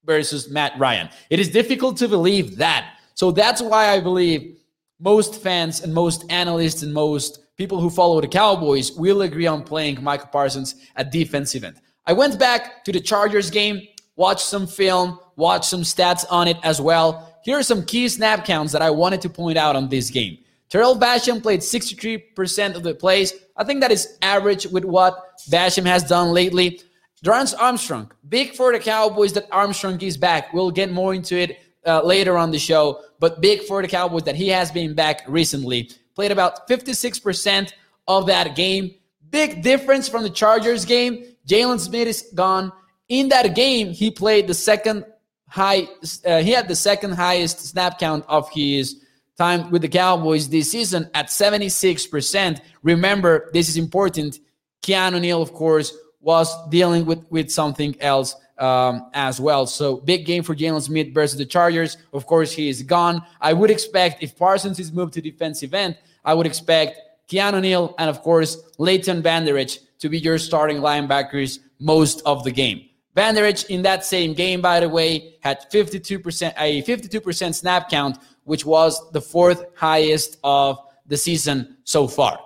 versus 0.05 0.49
Matt 0.49 0.77
Ryan. 0.79 1.09
It 1.29 1.39
is 1.39 1.49
difficult 1.49 1.97
to 1.97 2.07
believe 2.07 2.57
that. 2.57 2.95
So 3.13 3.31
that's 3.31 3.61
why 3.61 3.89
I 3.89 3.99
believe 3.99 4.59
most 4.99 5.41
fans 5.41 5.81
and 5.81 5.93
most 5.93 6.23
analysts 6.29 6.83
and 6.83 6.93
most 6.93 7.39
people 7.57 7.81
who 7.81 7.89
follow 7.89 8.21
the 8.21 8.27
Cowboys 8.27 8.91
will 8.91 9.23
agree 9.23 9.47
on 9.47 9.63
playing 9.63 10.01
Michael 10.03 10.27
Parsons 10.27 10.75
at 10.95 11.11
defensive 11.11 11.63
end. 11.63 11.81
I 12.05 12.13
went 12.13 12.39
back 12.39 12.85
to 12.85 12.91
the 12.91 13.01
Chargers 13.01 13.49
game, 13.49 13.81
watched 14.15 14.45
some 14.45 14.67
film, 14.67 15.19
watched 15.35 15.65
some 15.65 15.81
stats 15.81 16.23
on 16.29 16.47
it 16.47 16.57
as 16.63 16.79
well. 16.79 17.33
Here 17.43 17.57
are 17.57 17.63
some 17.63 17.83
key 17.83 18.07
snap 18.09 18.45
counts 18.45 18.71
that 18.73 18.81
I 18.81 18.91
wanted 18.91 19.21
to 19.21 19.29
point 19.29 19.57
out 19.57 19.75
on 19.75 19.89
this 19.89 20.09
game. 20.09 20.37
Terrell 20.69 20.95
Basham 20.97 21.41
played 21.41 21.61
63% 21.61 22.75
of 22.75 22.83
the 22.83 22.93
plays. 22.93 23.33
I 23.55 23.63
think 23.63 23.81
that 23.81 23.91
is 23.91 24.17
average 24.21 24.67
with 24.67 24.85
what 24.85 25.39
Basham 25.49 25.85
has 25.85 26.03
done 26.03 26.33
lately. 26.33 26.81
Dorance 27.25 27.55
Armstrong, 27.57 28.11
big 28.29 28.53
for 28.53 28.71
the 28.71 28.79
Cowboys 28.79 29.33
that 29.33 29.47
Armstrong 29.51 29.99
is 30.01 30.17
back. 30.17 30.53
We'll 30.53 30.71
get 30.71 30.91
more 30.91 31.15
into 31.15 31.35
it 31.35 31.57
uh, 31.85 32.03
later 32.03 32.37
on 32.37 32.51
the 32.51 32.59
show, 32.59 33.01
but 33.19 33.41
big 33.41 33.63
for 33.63 33.81
the 33.81 33.87
Cowboys 33.87 34.23
that 34.23 34.35
he 34.35 34.49
has 34.49 34.69
been 34.69 34.93
back 34.93 35.23
recently 35.27 35.89
played 36.17 36.31
about 36.31 36.67
56% 36.67 37.73
of 38.07 38.25
that 38.25 38.55
game. 38.55 38.95
Big 39.29 39.61
difference 39.61 40.09
from 40.09 40.23
the 40.23 40.31
Chargers 40.31 40.83
game. 40.83 41.23
Jaylon 41.47 41.79
Smith 41.79 42.07
is 42.07 42.31
gone. 42.33 42.71
In 43.07 43.29
that 43.29 43.53
game, 43.53 43.89
he 43.91 44.09
played 44.09 44.47
the 44.47 44.55
second 44.55 45.05
high. 45.47 45.87
Uh, 46.25 46.39
he 46.39 46.49
had 46.49 46.67
the 46.67 46.75
second 46.75 47.11
highest 47.11 47.59
snap 47.59 47.99
count 47.99 48.25
of 48.27 48.49
his 48.49 49.05
time 49.37 49.69
with 49.69 49.83
the 49.83 49.87
Cowboys 49.87 50.49
this 50.49 50.71
season 50.71 51.07
at 51.13 51.27
76%. 51.27 52.61
Remember, 52.81 53.51
this 53.53 53.69
is 53.69 53.77
important. 53.77 54.39
Keanu 54.81 55.21
Neal, 55.21 55.43
of 55.43 55.53
course, 55.53 55.95
was 56.19 56.49
dealing 56.69 57.05
with, 57.05 57.23
with 57.29 57.51
something 57.51 57.95
else 58.01 58.35
um, 58.57 59.09
as 59.13 59.39
well. 59.39 59.67
So 59.67 59.97
big 59.97 60.25
game 60.25 60.41
for 60.41 60.55
Jaylon 60.55 60.81
Smith 60.81 61.13
versus 61.13 61.37
the 61.37 61.45
Chargers. 61.45 61.97
Of 62.11 62.25
course, 62.25 62.51
he 62.51 62.69
is 62.69 62.81
gone. 62.81 63.21
I 63.39 63.53
would 63.53 63.69
expect 63.69 64.23
if 64.23 64.35
Parsons 64.35 64.79
is 64.79 64.91
moved 64.91 65.13
to 65.13 65.21
defensive 65.21 65.73
end, 65.73 65.97
I 66.27 66.33
would 66.33 66.45
expect 66.45 66.99
Keanu 67.29 67.61
Neal 67.61 67.95
and 67.97 68.09
of 68.09 68.21
course 68.21 68.57
Leighton 68.77 69.23
Vander 69.23 69.57
Esch 69.57 69.79
to 69.99 70.09
be 70.09 70.19
your 70.19 70.37
starting 70.37 70.77
linebackers 70.77 71.59
most 71.79 72.21
of 72.25 72.43
the 72.43 72.51
game. 72.51 72.81
Vander 73.15 73.45
Esch 73.45 73.63
in 73.65 73.81
that 73.81 74.05
same 74.05 74.33
game, 74.33 74.61
by 74.61 74.79
the 74.79 74.89
way, 74.89 75.37
had 75.39 75.65
52% 75.71 76.53
a 76.57 76.83
52% 76.83 77.55
snap 77.55 77.89
count, 77.89 78.19
which 78.43 78.65
was 78.65 79.01
the 79.11 79.21
fourth 79.21 79.63
highest 79.75 80.37
of 80.43 80.77
the 81.07 81.17
season 81.17 81.77
so 81.85 82.07
far. 82.07 82.39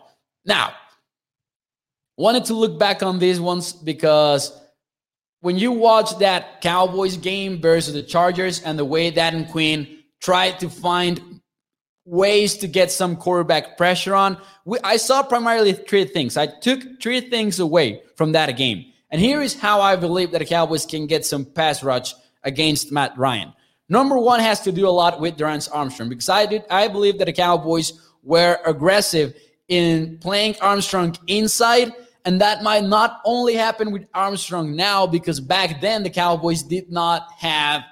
Now, 0.45 0.73
wanted 2.17 2.45
to 2.45 2.53
look 2.53 2.77
back 2.77 3.01
on 3.01 3.17
these 3.17 3.41
ones 3.41 3.73
because 3.73 4.57
when 5.41 5.57
you 5.57 5.71
watch 5.71 6.17
that 6.19 6.61
Cowboys 6.61 7.17
game 7.17 7.59
versus 7.59 7.95
the 7.95 8.03
Chargers 8.03 8.61
and 8.61 8.77
the 8.77 8.85
way 8.85 9.09
that 9.09 9.33
and 9.33 9.49
Quinn 9.49 9.97
tried 10.21 10.59
to 10.59 10.69
find 10.69 11.30
ways 12.11 12.57
to 12.57 12.67
get 12.67 12.91
some 12.91 13.15
quarterback 13.15 13.77
pressure 13.77 14.13
on, 14.13 14.37
we, 14.65 14.77
I 14.83 14.97
saw 14.97 15.23
primarily 15.23 15.71
three 15.71 16.03
things. 16.03 16.35
I 16.35 16.45
took 16.45 17.01
three 17.01 17.21
things 17.21 17.59
away 17.59 18.03
from 18.17 18.33
that 18.33 18.55
game. 18.57 18.91
And 19.11 19.21
here 19.21 19.41
is 19.41 19.55
how 19.55 19.79
I 19.79 19.95
believe 19.95 20.31
that 20.31 20.39
the 20.39 20.45
Cowboys 20.45 20.85
can 20.85 21.07
get 21.07 21.25
some 21.25 21.45
pass 21.45 21.81
rush 21.83 22.13
against 22.43 22.91
Matt 22.91 23.17
Ryan. 23.17 23.53
Number 23.87 24.17
one 24.17 24.41
has 24.41 24.59
to 24.61 24.73
do 24.73 24.87
a 24.87 24.89
lot 24.89 25.21
with 25.21 25.37
Dorance 25.37 25.69
Armstrong 25.71 26.09
because 26.09 26.27
I 26.27 26.45
did 26.45 26.63
I 26.69 26.89
believe 26.89 27.17
that 27.17 27.25
the 27.25 27.33
Cowboys 27.33 27.93
were 28.23 28.59
aggressive 28.65 29.33
in 29.69 30.17
playing 30.19 30.55
Armstrong 30.61 31.15
inside 31.27 31.93
and 32.25 32.41
that 32.41 32.61
might 32.61 32.83
not 32.83 33.21
only 33.23 33.55
happen 33.55 33.91
with 33.91 34.05
Armstrong 34.13 34.75
now 34.75 35.07
because 35.07 35.39
back 35.39 35.79
then 35.79 36.03
the 36.03 36.09
Cowboys 36.09 36.61
did 36.61 36.91
not 36.91 37.27
have 37.37 37.83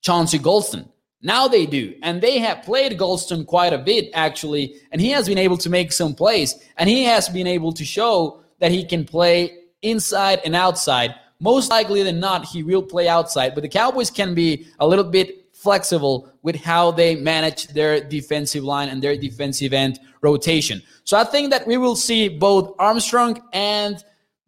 Chauncey 0.00 0.38
Golston. 0.38 0.88
Now 1.22 1.48
they 1.48 1.66
do. 1.66 1.94
And 2.02 2.20
they 2.20 2.38
have 2.38 2.62
played 2.62 2.98
Golston 2.98 3.46
quite 3.46 3.72
a 3.72 3.78
bit, 3.78 4.10
actually. 4.14 4.76
And 4.92 5.00
he 5.00 5.10
has 5.10 5.26
been 5.26 5.38
able 5.38 5.58
to 5.58 5.70
make 5.70 5.92
some 5.92 6.14
plays. 6.14 6.54
And 6.76 6.88
he 6.88 7.04
has 7.04 7.28
been 7.28 7.46
able 7.46 7.72
to 7.72 7.84
show 7.84 8.40
that 8.60 8.70
he 8.70 8.84
can 8.84 9.04
play 9.04 9.58
inside 9.82 10.40
and 10.44 10.54
outside. 10.54 11.14
Most 11.40 11.70
likely 11.70 12.02
than 12.02 12.20
not, 12.20 12.44
he 12.44 12.62
will 12.62 12.82
play 12.82 13.08
outside. 13.08 13.54
But 13.54 13.62
the 13.62 13.68
Cowboys 13.68 14.10
can 14.10 14.34
be 14.34 14.66
a 14.80 14.86
little 14.86 15.04
bit 15.04 15.48
flexible 15.52 16.32
with 16.42 16.56
how 16.56 16.92
they 16.92 17.16
manage 17.16 17.68
their 17.68 18.00
defensive 18.00 18.62
line 18.62 18.88
and 18.88 19.02
their 19.02 19.16
defensive 19.16 19.72
end 19.72 19.98
rotation. 20.20 20.82
So 21.04 21.16
I 21.16 21.24
think 21.24 21.50
that 21.50 21.66
we 21.66 21.76
will 21.76 21.96
see 21.96 22.28
both 22.28 22.74
Armstrong 22.78 23.42
and 23.52 24.02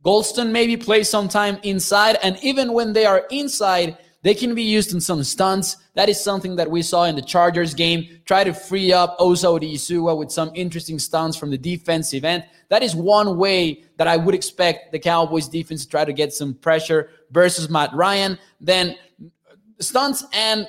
Golston 0.05 0.51
maybe 0.51 0.77
play 0.77 1.03
sometime 1.03 1.59
inside. 1.63 2.17
And 2.23 2.39
even 2.43 2.73
when 2.73 2.93
they 2.93 3.07
are 3.07 3.27
inside, 3.31 3.99
they 4.23 4.35
can 4.35 4.55
be 4.55 4.63
used 4.63 4.93
in 4.93 5.01
some 5.01 5.25
stunts. 5.25 5.77
That 5.95 6.09
is 6.09 6.23
something 6.23 6.57
that 6.57 6.71
we 6.71 6.83
saw 6.83 7.05
in 7.05 7.17
the 7.17 7.23
Chargers 7.23 7.73
game. 7.73 8.21
Try 8.27 8.45
to 8.45 8.53
free 8.53 8.93
up 8.93 9.17
Osa 9.19 9.47
Odighizuwa 9.47 10.17
with 10.17 10.31
some 10.31 10.51
interesting 10.55 10.99
stunts 10.99 11.37
from 11.37 11.51
the 11.51 11.57
defensive 11.57 12.25
end. 12.25 12.45
That 12.69 12.83
is 12.83 12.95
one 12.95 13.39
way 13.39 13.85
that 13.97 14.07
I 14.07 14.17
would 14.17 14.35
expect 14.35 14.93
the 14.93 14.99
Cowboys 14.99 15.49
defense 15.49 15.85
to 15.85 15.91
try 15.91 16.05
to 16.05 16.13
get 16.13 16.35
some 16.35 16.55
pressure 16.55 17.11
versus 17.31 17.71
Matt 17.71 17.95
Ryan. 17.95 18.39
Then 18.61 18.97
stunts 19.79 20.25
and 20.35 20.69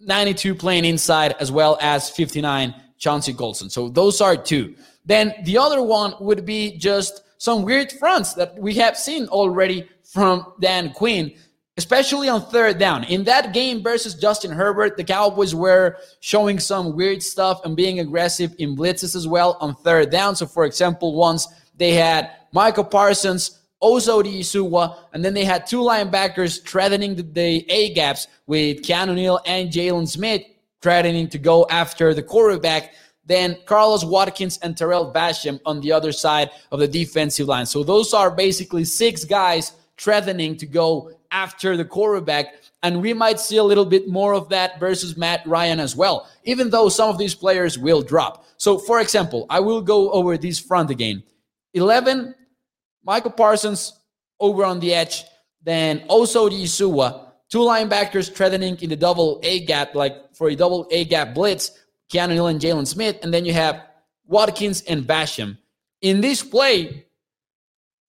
92 0.00 0.54
playing 0.54 0.84
inside 0.84 1.34
as 1.40 1.50
well 1.50 1.78
as 1.80 2.08
59 2.08 2.74
Chauncey 2.98 3.34
Golston. 3.34 3.70
So 3.70 3.88
those 3.88 4.20
are 4.20 4.36
two. 4.36 4.76
Then 5.04 5.34
the 5.44 5.58
other 5.58 5.82
one 5.82 6.14
would 6.20 6.46
be 6.46 6.78
just 6.78 7.22
some 7.38 7.62
weird 7.62 7.90
fronts 7.90 8.34
that 8.34 8.56
we 8.56 8.74
have 8.74 8.96
seen 8.96 9.26
already 9.26 9.88
from 10.04 10.52
Dan 10.60 10.92
Quinn, 10.92 11.34
especially 11.76 12.28
on 12.28 12.42
third 12.42 12.78
down. 12.78 13.04
In 13.04 13.24
that 13.24 13.52
game 13.52 13.82
versus 13.82 14.14
Justin 14.14 14.50
Herbert, 14.50 14.96
the 14.96 15.04
Cowboys 15.04 15.54
were 15.54 15.96
showing 16.20 16.58
some 16.58 16.94
weird 16.94 17.22
stuff 17.22 17.64
and 17.64 17.76
being 17.76 18.00
aggressive 18.00 18.54
in 18.58 18.76
blitzes 18.76 19.16
as 19.16 19.26
well 19.26 19.56
on 19.60 19.74
third 19.76 20.10
down. 20.10 20.36
So, 20.36 20.46
for 20.46 20.64
example, 20.64 21.14
once 21.14 21.48
they 21.76 21.92
had 21.92 22.30
Michael 22.52 22.84
Parsons 22.84 23.58
Osa 23.82 24.12
Odighizuwa, 24.12 24.96
and 25.12 25.24
then 25.24 25.34
they 25.34 25.44
had 25.44 25.66
two 25.66 25.80
linebackers 25.80 26.64
threatening 26.64 27.16
the, 27.16 27.22
the 27.22 27.70
A 27.70 27.92
gaps 27.92 28.28
with 28.46 28.82
Keanu 28.82 29.14
Neal 29.14 29.40
and 29.44 29.70
Jaylon 29.70 30.08
Smith 30.08 30.42
threatening 30.80 31.28
to 31.28 31.38
go 31.38 31.66
after 31.68 32.14
the 32.14 32.22
quarterback. 32.22 32.94
Then 33.26 33.58
Carlos 33.66 34.04
Watkins 34.04 34.58
and 34.58 34.76
Terrell 34.76 35.12
Basham 35.12 35.60
on 35.66 35.80
the 35.80 35.92
other 35.92 36.12
side 36.12 36.50
of 36.70 36.80
the 36.80 36.88
defensive 36.88 37.48
line. 37.48 37.66
So 37.66 37.82
those 37.82 38.14
are 38.14 38.30
basically 38.30 38.84
six 38.84 39.24
guys 39.24 39.72
threatening 39.96 40.56
to 40.56 40.66
go 40.66 41.12
after 41.32 41.76
the 41.76 41.84
quarterback. 41.84 42.54
And 42.84 43.02
we 43.02 43.14
might 43.14 43.40
see 43.40 43.56
a 43.56 43.64
little 43.64 43.84
bit 43.84 44.08
more 44.08 44.34
of 44.34 44.48
that 44.50 44.78
versus 44.78 45.16
Matt 45.16 45.44
Ryan 45.46 45.80
as 45.80 45.96
well, 45.96 46.28
even 46.44 46.70
though 46.70 46.88
some 46.88 47.08
of 47.08 47.18
these 47.18 47.34
players 47.34 47.78
will 47.78 48.02
drop. 48.02 48.44
So, 48.56 48.78
for 48.78 49.00
example, 49.00 49.46
I 49.50 49.60
will 49.60 49.80
go 49.80 50.10
over 50.12 50.36
this 50.36 50.58
front 50.58 50.90
again 50.90 51.22
11 51.74 52.34
Michael 53.04 53.30
Parsons 53.30 53.98
over 54.38 54.64
on 54.64 54.80
the 54.80 54.94
edge, 54.94 55.24
then 55.62 56.04
also 56.08 56.48
Odighizuwa, 56.48 57.26
two 57.48 57.58
linebackers 57.58 58.32
threatening 58.32 58.76
in 58.80 58.90
the 58.90 58.96
double 58.96 59.40
A 59.42 59.64
gap, 59.64 59.94
like 59.94 60.34
for 60.34 60.48
a 60.48 60.56
double 60.56 60.86
A 60.90 61.04
gap 61.04 61.34
blitz, 61.34 61.70
Keanu 62.12 62.30
Neal 62.30 62.46
and 62.48 62.60
Jaylon 62.60 62.86
Smith, 62.86 63.18
and 63.22 63.32
then 63.32 63.44
you 63.44 63.52
have 63.52 63.86
Watkins 64.26 64.82
and 64.82 65.04
Basham. 65.04 65.58
In 66.00 66.20
this 66.20 66.42
play, 66.42 67.06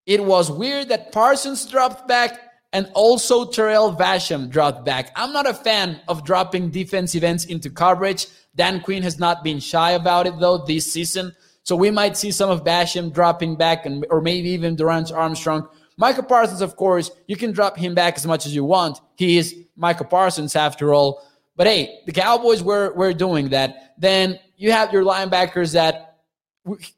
it 0.05 0.23
was 0.23 0.51
weird 0.51 0.89
that 0.89 1.11
Parsons 1.11 1.65
dropped 1.65 2.07
back 2.07 2.52
and 2.73 2.89
also 2.95 3.45
Terrell 3.45 3.95
Basham 3.95 4.49
dropped 4.49 4.83
back. 4.83 5.11
I'm 5.15 5.31
not 5.31 5.47
a 5.47 5.53
fan 5.53 6.01
of 6.07 6.25
dropping 6.25 6.71
defensive 6.71 7.23
ends 7.23 7.45
into 7.45 7.69
coverage. 7.69 8.27
Dan 8.55 8.81
Quinn 8.81 9.03
has 9.03 9.19
not 9.19 9.43
been 9.43 9.59
shy 9.59 9.91
about 9.91 10.27
it 10.27 10.37
though 10.39 10.57
this 10.57 10.91
season. 10.91 11.33
So 11.61 11.75
we 11.77 11.91
might 11.91 12.17
see 12.17 12.31
some 12.31 12.49
of 12.49 12.65
Basham 12.65 13.13
dropping 13.13 13.55
back, 13.55 13.85
and 13.85 14.05
or 14.09 14.19
maybe 14.19 14.49
even 14.49 14.75
Dorance 14.75 15.15
Armstrong. 15.15 15.69
Michael 15.95 16.23
Parsons, 16.23 16.59
of 16.61 16.75
course, 16.75 17.11
you 17.27 17.37
can 17.37 17.51
drop 17.51 17.77
him 17.77 17.95
back 17.95 18.17
as 18.17 18.25
much 18.25 18.45
as 18.45 18.53
you 18.53 18.65
want. 18.65 18.99
He 19.15 19.37
is 19.37 19.55
Michael 19.77 20.07
Parsons 20.07 20.55
after 20.55 20.93
all. 20.93 21.23
But 21.55 21.67
hey, 21.67 22.01
the 22.05 22.11
Cowboys 22.11 22.63
were 22.63 22.91
were 22.93 23.13
doing 23.13 23.49
that. 23.49 23.93
Then 23.97 24.39
you 24.57 24.71
have 24.71 24.91
your 24.91 25.03
linebackers 25.03 25.73
that 25.73 26.17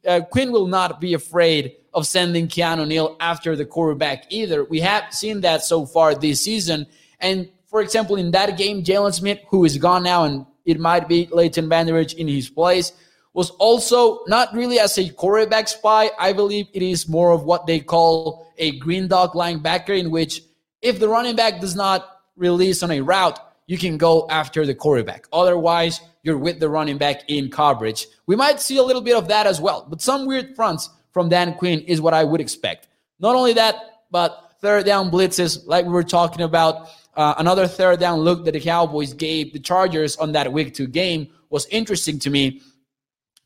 uh, 0.08 0.22
Quinn 0.32 0.52
will 0.52 0.68
not 0.68 1.02
be 1.02 1.14
afraid 1.14 1.76
of 1.96 2.06
sending 2.06 2.48
Keanu 2.48 2.86
Neal 2.88 3.16
after 3.20 3.56
the 3.56 3.66
quarterback 3.66 4.26
either. 4.30 4.66
We 4.66 4.82
have 4.82 5.14
seen 5.14 5.42
that 5.42 5.64
so 5.64 5.86
far 5.86 6.14
this 6.14 6.42
season. 6.42 6.86
And 7.22 7.50
for 7.66 7.82
example, 7.82 8.18
in 8.18 8.32
that 8.32 8.58
game, 8.58 8.84
Jaylon 8.84 9.14
Smith, 9.14 9.40
who 9.48 9.64
is 9.64 9.78
gone 9.78 10.04
now, 10.04 10.26
and 10.26 10.46
it 10.66 10.80
might 10.80 11.08
be 11.08 11.28
Leighton 11.32 11.70
Vander 11.70 11.98
Esch 11.98 12.14
in 12.14 12.28
his 12.28 12.50
place, 12.50 12.92
was 13.34 13.50
also 13.52 14.24
not 14.28 14.54
really 14.54 14.78
as 14.78 14.98
a 14.98 15.10
quarterback 15.10 15.70
spy. 15.70 16.12
I 16.20 16.34
believe 16.34 16.68
it 16.74 16.82
is 16.82 17.08
more 17.08 17.32
of 17.32 17.44
what 17.44 17.66
they 17.66 17.80
call 17.80 18.54
a 18.58 18.78
green 18.80 19.08
dog 19.08 19.32
linebacker, 19.32 19.98
in 19.98 20.12
which 20.12 20.42
if 20.82 21.00
the 21.00 21.08
running 21.10 21.36
back 21.36 21.62
does 21.62 21.76
not 21.76 22.22
release 22.36 22.84
on 22.84 22.92
a 22.92 23.02
route, 23.02 23.40
you 23.68 23.78
can 23.78 23.98
go 23.98 24.28
after 24.30 24.66
the 24.66 24.76
quarterback. 24.76 25.28
Otherwise, 25.32 26.02
you're 26.24 26.38
with 26.38 26.60
the 26.60 26.70
running 26.70 26.98
back 26.98 27.24
in 27.30 27.50
coverage. 27.50 28.06
We 28.26 28.36
might 28.36 28.60
see 28.60 28.78
a 28.78 28.84
little 28.84 29.02
bit 29.02 29.16
of 29.16 29.28
that 29.30 29.48
as 29.48 29.62
well, 29.62 29.86
but 29.90 30.02
some 30.02 30.26
weird 30.26 30.56
fronts 30.56 30.90
from 31.16 31.30
Dan 31.30 31.54
Quinn 31.54 31.80
is 31.80 32.02
what 32.02 32.14
I 32.14 32.26
would 32.26 32.42
expect. 32.42 32.90
Not 33.22 33.38
only 33.38 33.54
that, 33.54 33.76
but 34.12 34.52
third 34.60 34.86
down 34.86 35.10
blitzes, 35.10 35.66
like 35.66 35.86
we 35.86 35.94
were 35.94 36.04
talking 36.04 36.42
about. 36.42 36.90
Uh, 37.16 37.34
another 37.38 37.66
third 37.66 37.98
down 38.02 38.20
look 38.20 38.44
that 38.44 38.52
the 38.52 38.60
Cowboys 38.60 39.14
gave 39.14 39.54
the 39.54 39.60
Chargers 39.60 40.18
on 40.18 40.34
that 40.34 40.52
week 40.52 40.74
two 40.74 40.88
game 40.88 41.30
was 41.50 41.66
interesting 41.68 42.20
to 42.20 42.30
me 42.30 42.62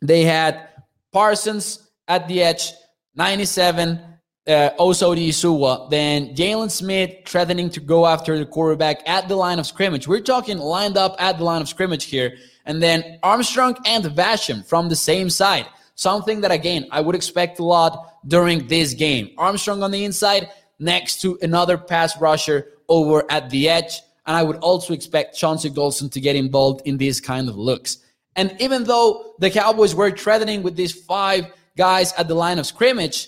they 0.01 0.23
had 0.23 0.69
Parsons 1.11 1.91
at 2.07 2.27
the 2.27 2.41
edge, 2.41 2.71
97, 3.13 3.99
uh, 4.47 4.69
Osa 4.79 5.05
Odighizuwa. 5.05 5.91
Then 5.91 6.35
Jaylon 6.35 6.71
Smith 6.71 7.11
threatening 7.27 7.69
to 7.69 7.79
go 7.79 8.07
after 8.07 8.39
the 8.39 8.47
quarterback 8.47 9.07
at 9.07 9.27
the 9.27 9.35
line 9.35 9.59
of 9.59 9.67
scrimmage. 9.67 10.07
We're 10.07 10.21
talking 10.21 10.57
lined 10.57 10.97
up 10.97 11.15
at 11.19 11.37
the 11.37 11.43
line 11.43 11.61
of 11.61 11.69
scrimmage 11.69 12.05
here. 12.05 12.35
And 12.65 12.81
then 12.81 13.19
Armstrong 13.21 13.77
and 13.85 14.05
Basham 14.05 14.65
from 14.65 14.89
the 14.89 14.95
same 14.95 15.29
side. 15.29 15.67
Something 15.99 16.39
that, 16.41 16.51
again, 16.51 16.87
I 16.91 17.01
would 17.01 17.13
expect 17.13 17.59
a 17.59 17.65
lot 17.65 18.15
during 18.25 18.67
this 18.67 18.93
game. 18.93 19.31
Armstrong 19.37 19.83
on 19.83 19.91
the 19.91 20.05
inside 20.05 20.49
next 20.79 21.19
to 21.23 21.37
another 21.41 21.77
pass 21.77 22.17
rusher 22.21 22.69
over 22.87 23.29
at 23.29 23.49
the 23.49 23.67
edge. 23.67 23.99
And 24.25 24.37
I 24.37 24.43
would 24.43 24.55
also 24.59 24.93
expect 24.93 25.35
Chauncey 25.35 25.69
Golston 25.69 26.09
to 26.13 26.21
get 26.21 26.37
involved 26.37 26.87
in 26.87 26.99
these 26.99 27.19
kind 27.19 27.49
of 27.49 27.57
looks. 27.57 27.97
And 28.37 28.55
even 28.61 28.85
though 28.85 29.33
the 29.39 29.49
Cowboys 29.49 29.93
were 29.93 30.09
threatening 30.11 30.63
with 30.63 30.77
these 30.77 30.93
five 30.93 31.47
guys 31.75 32.13
at 32.13 32.29
the 32.29 32.33
line 32.33 32.59
of 32.59 32.65
scrimmage, 32.65 33.27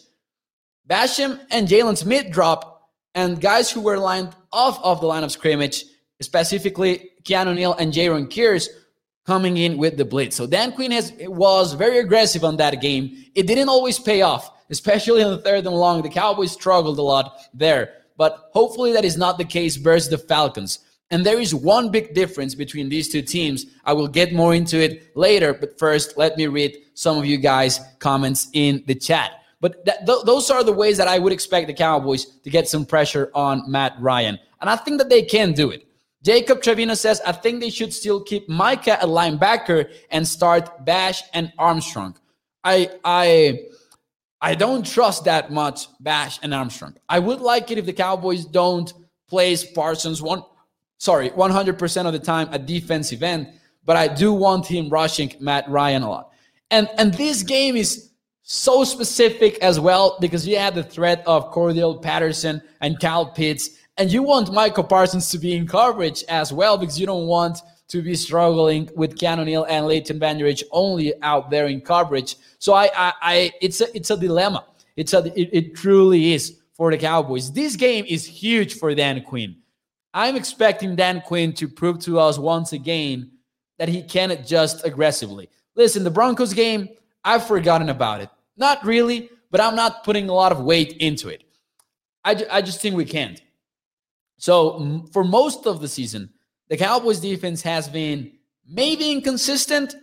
Basham 0.90 1.42
and 1.52 1.68
Jaylon 1.68 1.98
Smith 1.98 2.32
drop, 2.32 2.90
and 3.14 3.42
guys 3.42 3.70
who 3.70 3.82
were 3.82 3.98
lined 3.98 4.34
off 4.54 4.82
of 4.82 5.02
the 5.02 5.08
line 5.08 5.26
of 5.26 5.34
scrimmage, 5.34 5.84
specifically 6.22 7.10
Keanu 7.24 7.54
Neal 7.54 7.74
and 7.74 7.92
Jayron 7.92 8.30
Kearse, 8.30 8.70
coming 9.26 9.58
in 9.58 9.78
with 9.78 9.98
the 9.98 10.06
blitz. 10.06 10.36
So 10.36 10.48
Dan 10.48 10.72
Quinn 10.72 10.92
has 10.92 11.14
was 11.20 11.74
very 11.74 12.00
aggressive 12.00 12.44
on 12.44 12.58
that 12.58 12.82
game. 12.82 13.26
It 13.36 13.48
didn't 13.48 13.70
always 13.70 14.00
pay 14.00 14.22
off, 14.22 14.52
especially 14.70 15.24
on 15.24 15.32
the 15.32 15.38
third 15.38 15.66
and 15.66 15.76
long. 15.76 16.02
The 16.02 16.10
Cowboys 16.10 16.52
struggled 16.52 17.00
a 17.00 17.04
lot 17.04 17.40
there, 17.54 17.94
but 18.18 18.50
hopefully 18.52 18.94
that 18.94 19.06
is 19.06 19.18
not 19.18 19.38
the 19.38 19.46
case 19.46 19.76
versus 19.76 20.10
the 20.10 20.18
Falcons. 20.18 20.80
And 21.12 21.26
there 21.26 21.42
is 21.42 21.54
one 21.54 21.92
big 21.92 22.14
difference 22.14 22.56
between 22.56 22.88
these 22.88 23.10
two 23.10 23.22
teams. 23.22 23.66
I 23.84 23.92
will 23.92 24.08
get 24.08 24.34
more 24.34 24.56
into 24.56 24.80
it 24.80 25.16
later, 25.16 25.54
but 25.54 25.78
first, 25.78 26.18
let 26.18 26.38
me 26.38 26.48
read 26.48 26.78
some 26.94 27.18
of 27.18 27.26
you 27.26 27.38
guys' 27.38 27.82
comments 28.00 28.48
in 28.54 28.82
the 28.88 28.96
chat. 28.96 29.32
But 29.60 29.86
th- 29.86 30.00
those 30.26 30.50
are 30.50 30.64
the 30.64 30.72
ways 30.72 30.98
that 30.98 31.10
I 31.10 31.20
would 31.20 31.34
expect 31.34 31.68
the 31.68 31.74
Cowboys 31.74 32.26
to 32.26 32.50
get 32.50 32.68
some 32.68 32.86
pressure 32.86 33.30
on 33.36 33.70
Matt 33.70 33.94
Ryan. 34.00 34.40
And 34.62 34.70
I 34.70 34.78
think 34.78 35.00
that 35.00 35.10
they 35.10 35.22
can 35.22 35.52
do 35.52 35.70
it. 35.70 35.86
Jacob 36.24 36.62
Trevino 36.62 36.94
says, 36.94 37.22
I 37.26 37.32
think 37.32 37.62
they 37.62 37.70
should 37.70 37.94
still 37.94 38.22
keep 38.22 38.48
Micah 38.48 38.98
a 39.02 39.08
linebacker 39.08 39.92
and 40.12 40.28
start 40.28 40.86
Bash 40.86 41.24
and 41.34 41.52
Armstrong. 41.58 42.16
I 42.64 42.90
I 43.04 43.62
I 44.40 44.56
don't 44.56 44.86
trust 44.86 45.26
that 45.26 45.52
much 45.52 45.88
Bash 46.00 46.40
and 46.44 46.54
Armstrong. 46.54 46.96
I 47.10 47.20
would 47.20 47.42
like 47.42 47.72
it 47.72 47.78
if 47.78 47.86
the 47.86 47.94
Cowboys 47.94 48.46
don't 48.46 48.94
place 49.28 49.64
Parsons 49.64 50.22
one 50.22 50.44
sorry, 51.02 51.32
100% 51.32 52.06
of 52.06 52.14
the 52.14 52.20
time 52.20 52.48
a 52.52 52.60
defensive 52.60 53.24
end, 53.24 53.48
but 53.86 53.96
I 53.98 54.08
do 54.08 54.34
want 54.34 54.68
him 54.68 54.88
rushing 54.88 55.34
Matt 55.40 55.68
Ryan 55.68 56.04
a 56.04 56.10
lot. 56.10 56.32
And 56.70 56.88
and 56.98 57.14
this 57.16 57.42
game 57.42 57.76
is 57.76 58.12
so 58.44 58.84
specific 58.84 59.58
as 59.60 59.80
well 59.80 60.18
because 60.22 60.48
you 60.48 60.58
have 60.58 60.76
the 60.76 60.84
threat 60.84 61.24
of 61.26 61.52
Cordarrelle 61.52 62.02
Patterson 62.02 62.62
and 62.82 63.00
Kyle 63.00 63.26
Pitts, 63.26 63.72
and 64.02 64.12
you 64.12 64.24
want 64.24 64.52
Micah 64.52 64.82
Parsons 64.82 65.30
to 65.30 65.38
be 65.38 65.56
in 65.56 65.68
coverage 65.68 66.24
as 66.28 66.52
well 66.52 66.76
because 66.76 67.00
you 67.00 67.06
don't 67.06 67.28
want 67.28 67.60
to 67.88 68.02
be 68.02 68.16
struggling 68.16 68.90
with 68.96 69.22
Neal 69.22 69.64
and 69.66 69.86
Leighton 69.86 70.18
Vander 70.18 70.48
Esch 70.48 70.64
only 70.72 71.14
out 71.22 71.52
there 71.52 71.68
in 71.68 71.82
coverage. 71.82 72.36
So 72.58 72.74
I, 72.74 72.90
I, 72.96 73.14
I 73.22 73.52
it's 73.62 73.80
a 73.80 73.96
it's 73.96 74.10
a 74.10 74.18
dilemma. 74.18 74.66
It's 74.96 75.14
a 75.14 75.20
it, 75.40 75.50
it 75.54 75.76
truly 75.76 76.34
is 76.34 76.58
for 76.74 76.90
the 76.90 76.98
Cowboys. 76.98 77.52
This 77.52 77.76
game 77.76 78.04
is 78.08 78.26
huge 78.26 78.74
for 78.80 78.96
Dan 78.96 79.22
Quinn. 79.22 79.56
I'm 80.16 80.36
expecting 80.36 80.96
Dan 80.96 81.22
Quinn 81.22 81.54
to 81.54 81.68
prove 81.68 82.00
to 82.00 82.20
us 82.20 82.40
once 82.40 82.74
again 82.74 83.30
that 83.78 83.88
he 83.88 84.02
can 84.02 84.32
adjust 84.32 84.84
aggressively. 84.84 85.48
Listen, 85.76 86.04
the 86.04 86.10
Broncos 86.10 86.56
game, 86.56 86.90
I've 87.24 87.46
forgotten 87.46 87.90
about 87.90 88.22
it. 88.22 88.30
Not 88.58 88.84
really, 88.84 89.30
but 89.52 89.62
I'm 89.62 89.76
not 89.76 90.04
putting 90.04 90.28
a 90.28 90.34
lot 90.34 90.52
of 90.52 90.62
weight 90.62 90.94
into 90.94 91.30
it. 91.30 91.44
I, 92.26 92.44
I 92.50 92.62
just 92.64 92.82
think 92.82 92.96
we 92.96 93.06
can't. 93.06 93.40
So, 94.42 95.06
for 95.14 95.24
most 95.24 95.68
of 95.68 95.82
the 95.82 95.88
season, 95.88 96.32
the 96.68 96.76
Cowboys 96.76 97.20
defense 97.20 97.62
has 97.62 97.88
been 97.88 98.32
maybe 98.68 99.12
inconsistent, 99.12 99.94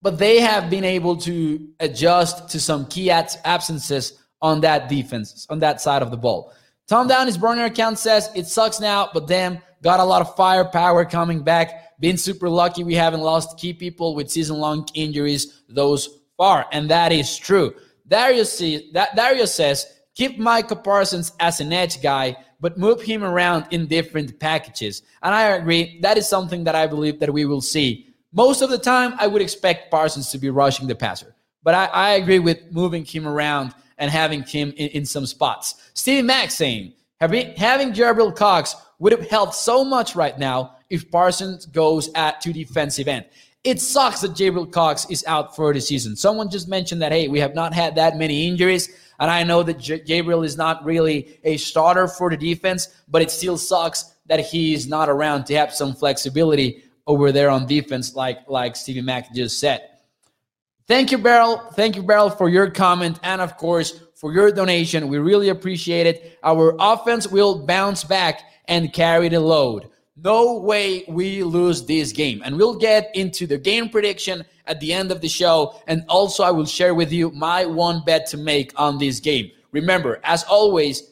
but 0.00 0.18
they 0.18 0.38
have 0.38 0.70
been 0.70 0.84
able 0.84 1.16
to 1.16 1.68
adjust 1.80 2.48
to 2.50 2.60
some 2.60 2.86
key 2.86 3.10
absences 3.10 4.22
on 4.40 4.60
that 4.60 4.88
defense, 4.88 5.48
on 5.50 5.58
that 5.58 5.80
side 5.80 6.00
of 6.00 6.12
the 6.12 6.16
ball. 6.16 6.52
Tom 6.86 7.08
Down, 7.08 7.26
his 7.26 7.36
burner 7.36 7.64
account 7.64 7.98
says 7.98 8.30
it 8.36 8.46
sucks 8.46 8.78
now, 8.78 9.10
but 9.12 9.26
damn, 9.26 9.58
got 9.82 9.98
a 9.98 10.04
lot 10.04 10.22
of 10.22 10.36
firepower 10.36 11.04
coming 11.04 11.42
back. 11.42 11.98
Been 11.98 12.16
super 12.16 12.48
lucky 12.48 12.84
we 12.84 12.94
haven't 12.94 13.20
lost 13.20 13.58
key 13.58 13.72
people 13.72 14.14
with 14.14 14.30
season 14.30 14.58
long 14.58 14.86
injuries 14.94 15.64
those 15.68 16.20
far. 16.36 16.66
And 16.70 16.88
that 16.88 17.10
is 17.10 17.36
true. 17.36 17.74
Darius, 18.06 18.56
see, 18.56 18.92
that, 18.92 19.16
Darius 19.16 19.52
says 19.52 19.86
keep 20.14 20.38
Micah 20.38 20.76
Parsons 20.76 21.32
as 21.40 21.60
an 21.60 21.72
edge 21.72 22.02
guy, 22.02 22.36
but 22.60 22.78
move 22.78 23.02
him 23.02 23.24
around 23.24 23.66
in 23.70 23.86
different 23.86 24.38
packages. 24.38 25.02
And 25.22 25.34
I 25.34 25.48
agree. 25.48 25.98
That 26.02 26.18
is 26.18 26.28
something 26.28 26.64
that 26.64 26.74
I 26.74 26.86
believe 26.86 27.20
that 27.20 27.32
we 27.32 27.44
will 27.44 27.60
see. 27.60 28.14
Most 28.32 28.62
of 28.62 28.70
the 28.70 28.78
time, 28.78 29.14
I 29.18 29.26
would 29.26 29.42
expect 29.42 29.90
Parsons 29.90 30.30
to 30.30 30.38
be 30.38 30.48
rushing 30.48 30.86
the 30.86 30.94
passer. 30.94 31.34
But 31.62 31.74
I, 31.74 31.84
I 31.86 32.10
agree 32.12 32.38
with 32.38 32.58
moving 32.70 33.04
him 33.04 33.26
around 33.26 33.74
and 33.98 34.10
having 34.10 34.42
him 34.42 34.72
in, 34.76 34.88
in 34.88 35.06
some 35.06 35.26
spots. 35.26 35.74
Stevie 35.94 36.22
Mack 36.22 36.50
saying, 36.50 36.94
having, 37.20 37.54
having 37.56 37.92
Jabril 37.92 38.34
Cox 38.34 38.74
would 38.98 39.12
have 39.12 39.28
helped 39.28 39.54
so 39.54 39.84
much 39.84 40.14
right 40.16 40.38
now 40.38 40.76
if 40.88 41.10
Parsons 41.10 41.66
goes 41.66 42.10
at 42.14 42.40
to 42.40 42.52
defensive 42.52 43.08
end. 43.08 43.26
It 43.64 43.80
sucks 43.80 44.22
that 44.22 44.32
Jabril 44.32 44.72
Cox 44.72 45.06
is 45.08 45.24
out 45.26 45.54
for 45.54 45.72
the 45.72 45.80
season. 45.80 46.16
Someone 46.16 46.50
just 46.50 46.68
mentioned 46.68 47.00
that, 47.02 47.12
hey, 47.12 47.28
we 47.28 47.38
have 47.38 47.54
not 47.54 47.72
had 47.72 47.94
that 47.94 48.16
many 48.16 48.48
injuries. 48.48 48.88
And 49.22 49.30
I 49.30 49.44
know 49.44 49.62
that 49.62 49.78
J- 49.78 50.00
Gabriel 50.00 50.42
is 50.42 50.56
not 50.56 50.84
really 50.84 51.38
a 51.44 51.56
starter 51.56 52.08
for 52.08 52.28
the 52.28 52.36
defense, 52.36 52.88
but 53.06 53.22
it 53.22 53.30
still 53.30 53.56
sucks 53.56 54.16
that 54.26 54.40
he's 54.40 54.88
not 54.88 55.08
around 55.08 55.44
to 55.44 55.54
have 55.54 55.72
some 55.72 55.94
flexibility 55.94 56.82
over 57.06 57.30
there 57.30 57.48
on 57.48 57.64
defense, 57.68 58.16
like, 58.16 58.40
like 58.48 58.74
Stevie 58.74 59.00
Mack 59.00 59.32
just 59.32 59.60
said. 59.60 59.90
Thank 60.88 61.12
you, 61.12 61.18
Beryl. 61.18 61.58
Thank 61.74 61.94
you, 61.94 62.02
Beryl, 62.02 62.30
for 62.30 62.48
your 62.48 62.68
comment 62.68 63.20
and, 63.22 63.40
of 63.40 63.56
course, 63.56 64.02
for 64.16 64.32
your 64.32 64.50
donation. 64.50 65.06
We 65.06 65.18
really 65.18 65.50
appreciate 65.50 66.08
it. 66.08 66.40
Our 66.42 66.74
offense 66.80 67.28
will 67.28 67.64
bounce 67.64 68.02
back 68.02 68.40
and 68.66 68.92
carry 68.92 69.28
the 69.28 69.38
load. 69.38 69.88
No 70.16 70.58
way 70.58 71.04
we 71.08 71.42
lose 71.42 71.86
this 71.86 72.12
game. 72.12 72.42
And 72.44 72.56
we'll 72.56 72.76
get 72.76 73.10
into 73.14 73.46
the 73.46 73.58
game 73.58 73.88
prediction 73.88 74.44
at 74.66 74.78
the 74.80 74.92
end 74.92 75.10
of 75.10 75.20
the 75.20 75.28
show. 75.28 75.80
And 75.86 76.04
also, 76.08 76.42
I 76.42 76.50
will 76.50 76.66
share 76.66 76.94
with 76.94 77.12
you 77.12 77.30
my 77.30 77.64
one 77.64 78.02
bet 78.04 78.26
to 78.26 78.36
make 78.36 78.72
on 78.76 78.98
this 78.98 79.20
game. 79.20 79.50
Remember, 79.72 80.20
as 80.22 80.44
always, 80.44 81.02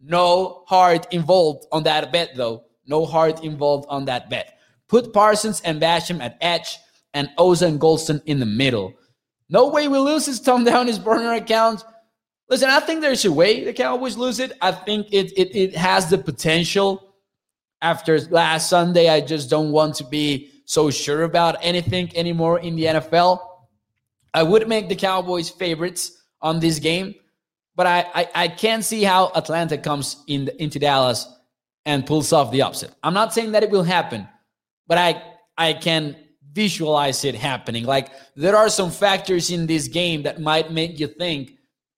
no 0.00 0.62
heart 0.66 1.12
involved 1.12 1.66
on 1.72 1.82
that 1.82 2.12
bet, 2.12 2.36
though. 2.36 2.64
No 2.86 3.04
heart 3.04 3.42
involved 3.42 3.86
on 3.88 4.04
that 4.04 4.30
bet. 4.30 4.58
Put 4.86 5.12
Parsons 5.12 5.60
and 5.62 5.82
Basham 5.82 6.20
at 6.22 6.38
edge 6.40 6.78
and 7.14 7.28
Osa 7.36 7.66
and 7.66 7.80
Golston 7.80 8.22
in 8.26 8.38
the 8.38 8.46
middle. 8.46 8.94
No 9.48 9.68
way 9.68 9.88
we 9.88 9.98
lose 9.98 10.26
his 10.26 10.38
thumb 10.38 10.64
down 10.64 10.86
his 10.86 10.98
burner 10.98 11.34
account. 11.34 11.84
Listen, 12.48 12.70
I 12.70 12.80
think 12.80 13.00
there's 13.00 13.24
a 13.24 13.32
way 13.32 13.64
the 13.64 13.72
Cowboys 13.72 14.16
lose 14.16 14.38
it. 14.40 14.52
I 14.62 14.72
think 14.72 15.08
it, 15.12 15.32
it, 15.36 15.54
it 15.54 15.76
has 15.76 16.08
the 16.08 16.16
potential. 16.18 17.07
After 17.80 18.18
last 18.30 18.68
Sunday, 18.68 19.08
I 19.08 19.20
just 19.20 19.48
don't 19.48 19.70
want 19.70 19.94
to 19.96 20.04
be 20.04 20.50
so 20.64 20.90
sure 20.90 21.22
about 21.22 21.56
anything 21.62 22.14
anymore 22.16 22.58
in 22.60 22.76
the 22.76 22.84
NFL. 22.84 23.40
I 24.34 24.42
would 24.42 24.68
make 24.68 24.88
the 24.88 24.96
Cowboys 24.96 25.48
favorites 25.48 26.22
on 26.42 26.60
this 26.60 26.78
game, 26.78 27.14
but 27.76 27.86
I, 27.86 28.06
I, 28.14 28.28
I 28.34 28.48
can't 28.48 28.84
see 28.84 29.02
how 29.02 29.30
Atlanta 29.34 29.78
comes 29.78 30.22
in 30.26 30.46
the, 30.46 30.62
into 30.62 30.78
Dallas 30.78 31.26
and 31.86 32.04
pulls 32.04 32.32
off 32.32 32.50
the 32.50 32.62
upset. 32.62 32.94
I'm 33.02 33.14
not 33.14 33.32
saying 33.32 33.52
that 33.52 33.62
it 33.62 33.70
will 33.70 33.84
happen, 33.84 34.28
but 34.86 34.98
I 34.98 35.22
I 35.56 35.72
can 35.72 36.16
visualize 36.52 37.24
it 37.24 37.34
happening. 37.34 37.84
Like 37.84 38.10
there 38.34 38.56
are 38.56 38.68
some 38.68 38.90
factors 38.90 39.50
in 39.50 39.66
this 39.66 39.88
game 39.88 40.22
that 40.22 40.40
might 40.40 40.72
make 40.72 40.98
you 40.98 41.08
think, 41.08 41.52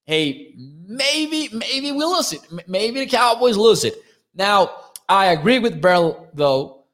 hey, 0.05 0.53
maybe, 0.87 1.49
maybe 1.53 1.91
we 1.91 2.03
lose 2.03 2.33
it. 2.33 2.41
Maybe 2.67 2.99
the 2.99 3.05
Cowboys 3.05 3.57
lose 3.57 3.83
it. 3.83 3.95
Now, 4.35 4.71
I 5.11 5.33
agree 5.33 5.59
with 5.59 5.81
Beryl, 5.81 6.29
though, 6.33 6.85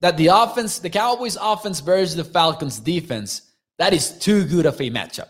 that 0.00 0.16
the 0.16 0.28
offense, 0.28 0.78
the 0.78 0.88
Cowboys 0.88 1.36
offense 1.38 1.80
versus 1.80 2.16
the 2.16 2.24
Falcons 2.24 2.80
defense, 2.80 3.52
that 3.78 3.92
is 3.92 4.18
too 4.18 4.46
good 4.46 4.64
of 4.64 4.80
a 4.80 4.88
matchup. 4.88 5.28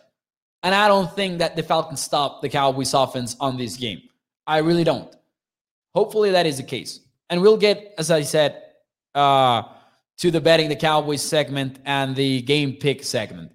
And 0.63 0.77
I 0.77 0.87
don't 0.87 1.13
think 1.17 1.41
that 1.41 1.57
the 1.57 1.63
Falcons 1.65 2.01
stop 2.01 2.41
the 2.41 2.49
Cowboys 2.49 2.95
offense 2.95 3.35
on 3.41 3.57
this 3.57 3.77
game. 3.77 4.01
I 4.47 4.59
really 4.59 4.85
don't. 4.85 5.13
Hopefully 5.93 6.31
that 6.31 6.47
is 6.47 6.59
the 6.59 6.63
case. 6.63 7.01
And 7.31 7.43
we'll 7.43 7.57
get, 7.57 7.95
as 7.99 8.13
I 8.13 8.23
said, 8.23 8.63
uh, 9.17 9.65
to 10.19 10.31
the 10.31 10.41
betting 10.41 10.69
the 10.69 10.77
Cowboys 10.77 11.21
segment 11.21 11.81
and 11.85 12.15
the 12.15 12.43
game 12.43 12.75
pick 12.75 13.03
segment. 13.03 13.51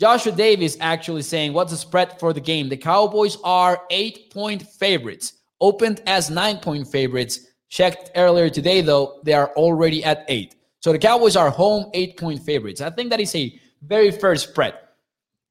Joshua 0.00 0.32
Davis 0.32 0.76
actually 0.80 1.22
saying, 1.22 1.52
What's 1.52 1.70
the 1.70 1.76
spread 1.76 2.18
for 2.18 2.32
the 2.32 2.40
game? 2.40 2.68
The 2.68 2.76
Cowboys 2.76 3.38
are 3.44 3.82
eight 3.90 4.32
point 4.32 4.66
favorites, 4.66 5.34
opened 5.60 6.02
as 6.06 6.30
nine 6.30 6.56
point 6.56 6.88
favorites. 6.88 7.46
Checked 7.70 8.10
earlier 8.16 8.50
today, 8.50 8.82
though, 8.82 9.20
they 9.22 9.32
are 9.32 9.50
already 9.54 10.04
at 10.04 10.24
eight. 10.28 10.56
So 10.80 10.92
the 10.92 10.98
Cowboys 10.98 11.36
are 11.36 11.50
home 11.50 11.90
eight 11.94 12.18
point 12.18 12.42
favorites. 12.42 12.80
I 12.80 12.90
think 12.90 13.10
that 13.10 13.20
is 13.20 13.34
a 13.34 13.58
very 13.82 14.10
fair 14.10 14.36
spread. 14.36 14.74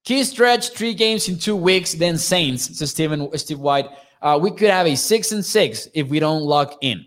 Key 0.04 0.24
stretch, 0.24 0.70
three 0.70 0.94
games 0.94 1.30
in 1.30 1.40
two 1.40 1.56
weeks, 1.56 1.94
then 1.94 2.18
Saints, 2.18 2.78
so 2.78 2.86
Stephen, 2.86 3.36
Steve 3.38 3.60
White. 3.60 3.88
Uh, 4.22 4.38
we 4.42 4.52
could 4.52 4.70
have 4.70 4.86
a 4.86 4.96
six 4.96 5.32
and 5.32 5.44
six 5.44 5.88
if 5.94 6.10
we 6.10 6.20
don't 6.20 6.44
lock 6.44 6.78
in. 6.82 7.06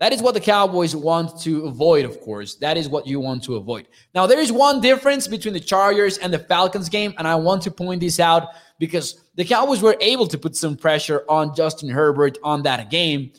That 0.00 0.12
is 0.12 0.22
what 0.22 0.34
the 0.34 0.40
Cowboys 0.40 0.94
want 0.94 1.40
to 1.42 1.66
avoid, 1.66 2.04
of 2.04 2.20
course. 2.20 2.54
That 2.56 2.76
is 2.76 2.88
what 2.88 3.06
you 3.06 3.20
want 3.20 3.42
to 3.44 3.56
avoid. 3.56 3.86
Now, 4.14 4.26
there 4.26 4.40
is 4.40 4.50
one 4.50 4.80
difference 4.80 5.26
between 5.28 5.54
the 5.54 5.60
Chargers 5.60 6.18
and 6.18 6.32
the 6.32 6.38
Falcons 6.38 6.88
game, 6.88 7.14
and 7.18 7.26
I 7.28 7.34
want 7.34 7.62
to 7.62 7.70
point 7.70 8.00
this 8.00 8.18
out 8.18 8.48
because 8.78 9.20
the 9.34 9.44
Cowboys 9.44 9.82
were 9.82 9.96
able 10.00 10.26
to 10.28 10.38
put 10.38 10.56
some 10.56 10.76
pressure 10.76 11.24
on 11.28 11.54
Justin 11.54 11.88
Herbert 11.88 12.38
on 12.42 12.62
that 12.62 12.90
game. 12.90 13.32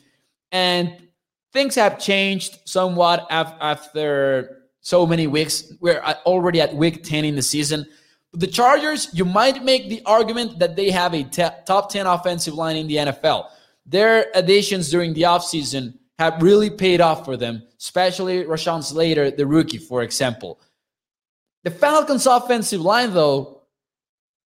And 0.52 1.08
things 1.52 1.74
have 1.74 1.98
changed 1.98 2.58
somewhat 2.64 3.26
after 3.30 4.64
so 4.80 5.06
many 5.06 5.26
weeks. 5.26 5.72
We're 5.80 6.00
already 6.26 6.60
at 6.60 6.74
week 6.74 7.02
10 7.02 7.24
in 7.24 7.36
the 7.36 7.42
season. 7.42 7.86
The 8.32 8.46
Chargers, 8.46 9.08
you 9.12 9.24
might 9.24 9.64
make 9.64 9.88
the 9.88 10.02
argument 10.06 10.58
that 10.60 10.76
they 10.76 10.90
have 10.90 11.14
a 11.14 11.24
top 11.24 11.90
10 11.90 12.06
offensive 12.06 12.54
line 12.54 12.76
in 12.76 12.86
the 12.86 12.96
NFL. 12.96 13.48
Their 13.86 14.26
additions 14.34 14.88
during 14.90 15.14
the 15.14 15.22
offseason 15.22 15.94
have 16.18 16.40
really 16.40 16.70
paid 16.70 17.00
off 17.00 17.24
for 17.24 17.36
them, 17.36 17.62
especially 17.78 18.44
Rashawn 18.44 18.84
Slater, 18.84 19.30
the 19.30 19.46
rookie, 19.46 19.78
for 19.78 20.02
example. 20.02 20.60
The 21.64 21.70
Falcons' 21.70 22.26
offensive 22.26 22.80
line, 22.80 23.12
though, 23.12 23.62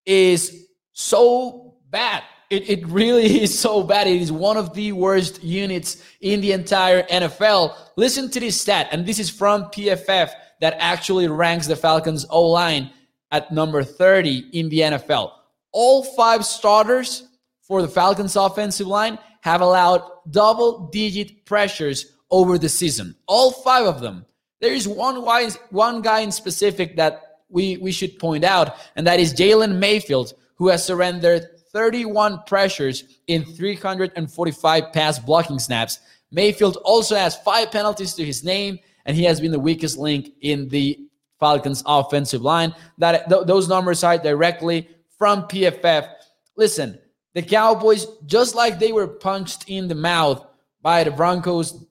is 0.07 0.69
so 0.93 1.75
bad. 1.91 2.23
It, 2.55 2.71
it 2.71 2.87
really 2.87 3.43
is 3.43 3.59
so 3.59 3.83
bad. 3.83 4.07
It 4.07 4.23
is 4.23 4.31
one 4.31 4.57
of 4.57 4.75
the 4.75 4.93
worst 4.93 5.43
units 5.43 6.03
in 6.21 6.41
the 6.41 6.53
entire 6.53 7.03
NFL. 7.05 7.77
Listen 7.97 8.31
to 8.31 8.41
this 8.41 8.61
stat, 8.61 8.89
and 8.93 9.05
this 9.05 9.19
is 9.19 9.29
from 9.29 9.65
PFF 9.65 10.31
that 10.61 10.77
actually 10.79 11.29
ranks 11.29 11.67
the 11.67 11.77
Falcons' 11.77 12.25
O 12.31 12.49
line 12.49 12.91
at 13.31 13.53
number 13.53 13.83
30 13.83 14.51
in 14.53 14.69
the 14.69 14.81
NFL. 14.81 15.33
All 15.73 16.05
five 16.05 16.45
starters 16.45 17.29
for 17.63 17.83
the 17.83 17.89
Falcons' 17.89 18.37
offensive 18.37 18.87
line 18.87 19.19
have 19.41 19.61
allowed 19.61 20.03
double 20.31 20.89
digit 20.89 21.45
pressures 21.45 22.13
over 22.31 22.57
the 22.59 22.69
season. 22.69 23.15
All 23.27 23.51
five 23.51 23.87
of 23.87 24.01
them. 24.01 24.25
There 24.61 24.73
is 24.73 24.87
one, 24.87 25.23
wise, 25.23 25.57
one 25.71 26.01
guy 26.01 26.21
in 26.21 26.31
specific 26.31 26.97
that 26.97 27.41
we, 27.49 27.77
we 27.79 27.93
should 27.93 28.19
point 28.19 28.45
out, 28.45 28.77
and 28.97 29.07
that 29.07 29.21
is 29.21 29.35
Jalen 29.35 29.79
Mayfield, 29.79 30.33
who 30.55 30.69
has 30.69 30.85
surrendered 30.85 31.49
31 31.75 32.41
pressures 32.47 33.05
in 33.27 33.45
345 33.45 34.93
pass 34.93 35.19
blocking 35.19 35.59
snaps. 35.59 35.99
Mayfield 36.31 36.79
also 36.85 37.17
has 37.17 37.37
five 37.37 37.71
penalties 37.71 38.15
to 38.15 38.25
his 38.25 38.45
name, 38.45 38.79
and 39.05 39.17
he 39.17 39.25
has 39.25 39.41
been 39.41 39.51
the 39.51 39.59
weakest 39.59 39.99
link 39.99 40.31
in 40.41 40.69
the 40.69 40.99
Falcons 41.41 41.83
offensive 41.85 42.43
line. 42.43 42.75
That 42.99 43.29
th- 43.29 43.47
those 43.47 43.69
numbers 43.69 44.03
are 44.05 44.17
directly 44.17 44.89
from 45.19 45.43
PFF. 45.43 46.09
Listen, 46.57 46.99
the 47.35 47.43
Cowboys, 47.43 48.07
just 48.25 48.55
like 48.55 48.79
they 48.79 48.93
were 48.93 49.09
punched 49.09 49.65
in 49.69 49.89
the 49.89 49.95
mouth 49.95 50.47
by 50.81 51.03
the 51.05 51.11
Broncos 51.11 51.85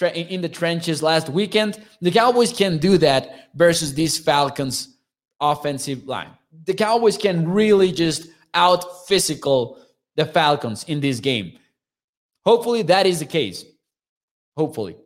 in 0.00 0.40
the 0.40 0.48
trenches 0.48 1.02
last 1.02 1.28
weekend, 1.28 1.84
the 2.00 2.10
Cowboys 2.10 2.52
can 2.52 2.78
do 2.78 2.98
that 2.98 3.50
versus 3.54 3.94
these 3.94 4.18
Falcons 4.18 4.96
offensive 5.40 6.06
line. 6.06 6.30
The 6.64 6.74
Cowboys 6.74 7.16
can 7.16 7.48
really 7.48 7.92
just 7.92 8.28
out 8.54 9.06
physical 9.06 9.78
the 10.16 10.26
Falcons 10.26 10.84
in 10.84 11.00
this 11.00 11.20
game. 11.20 11.58
Hopefully 12.44 12.82
that 12.82 13.06
is 13.06 13.20
the 13.20 13.26
case. 13.26 13.64
Hopefully. 14.56 14.96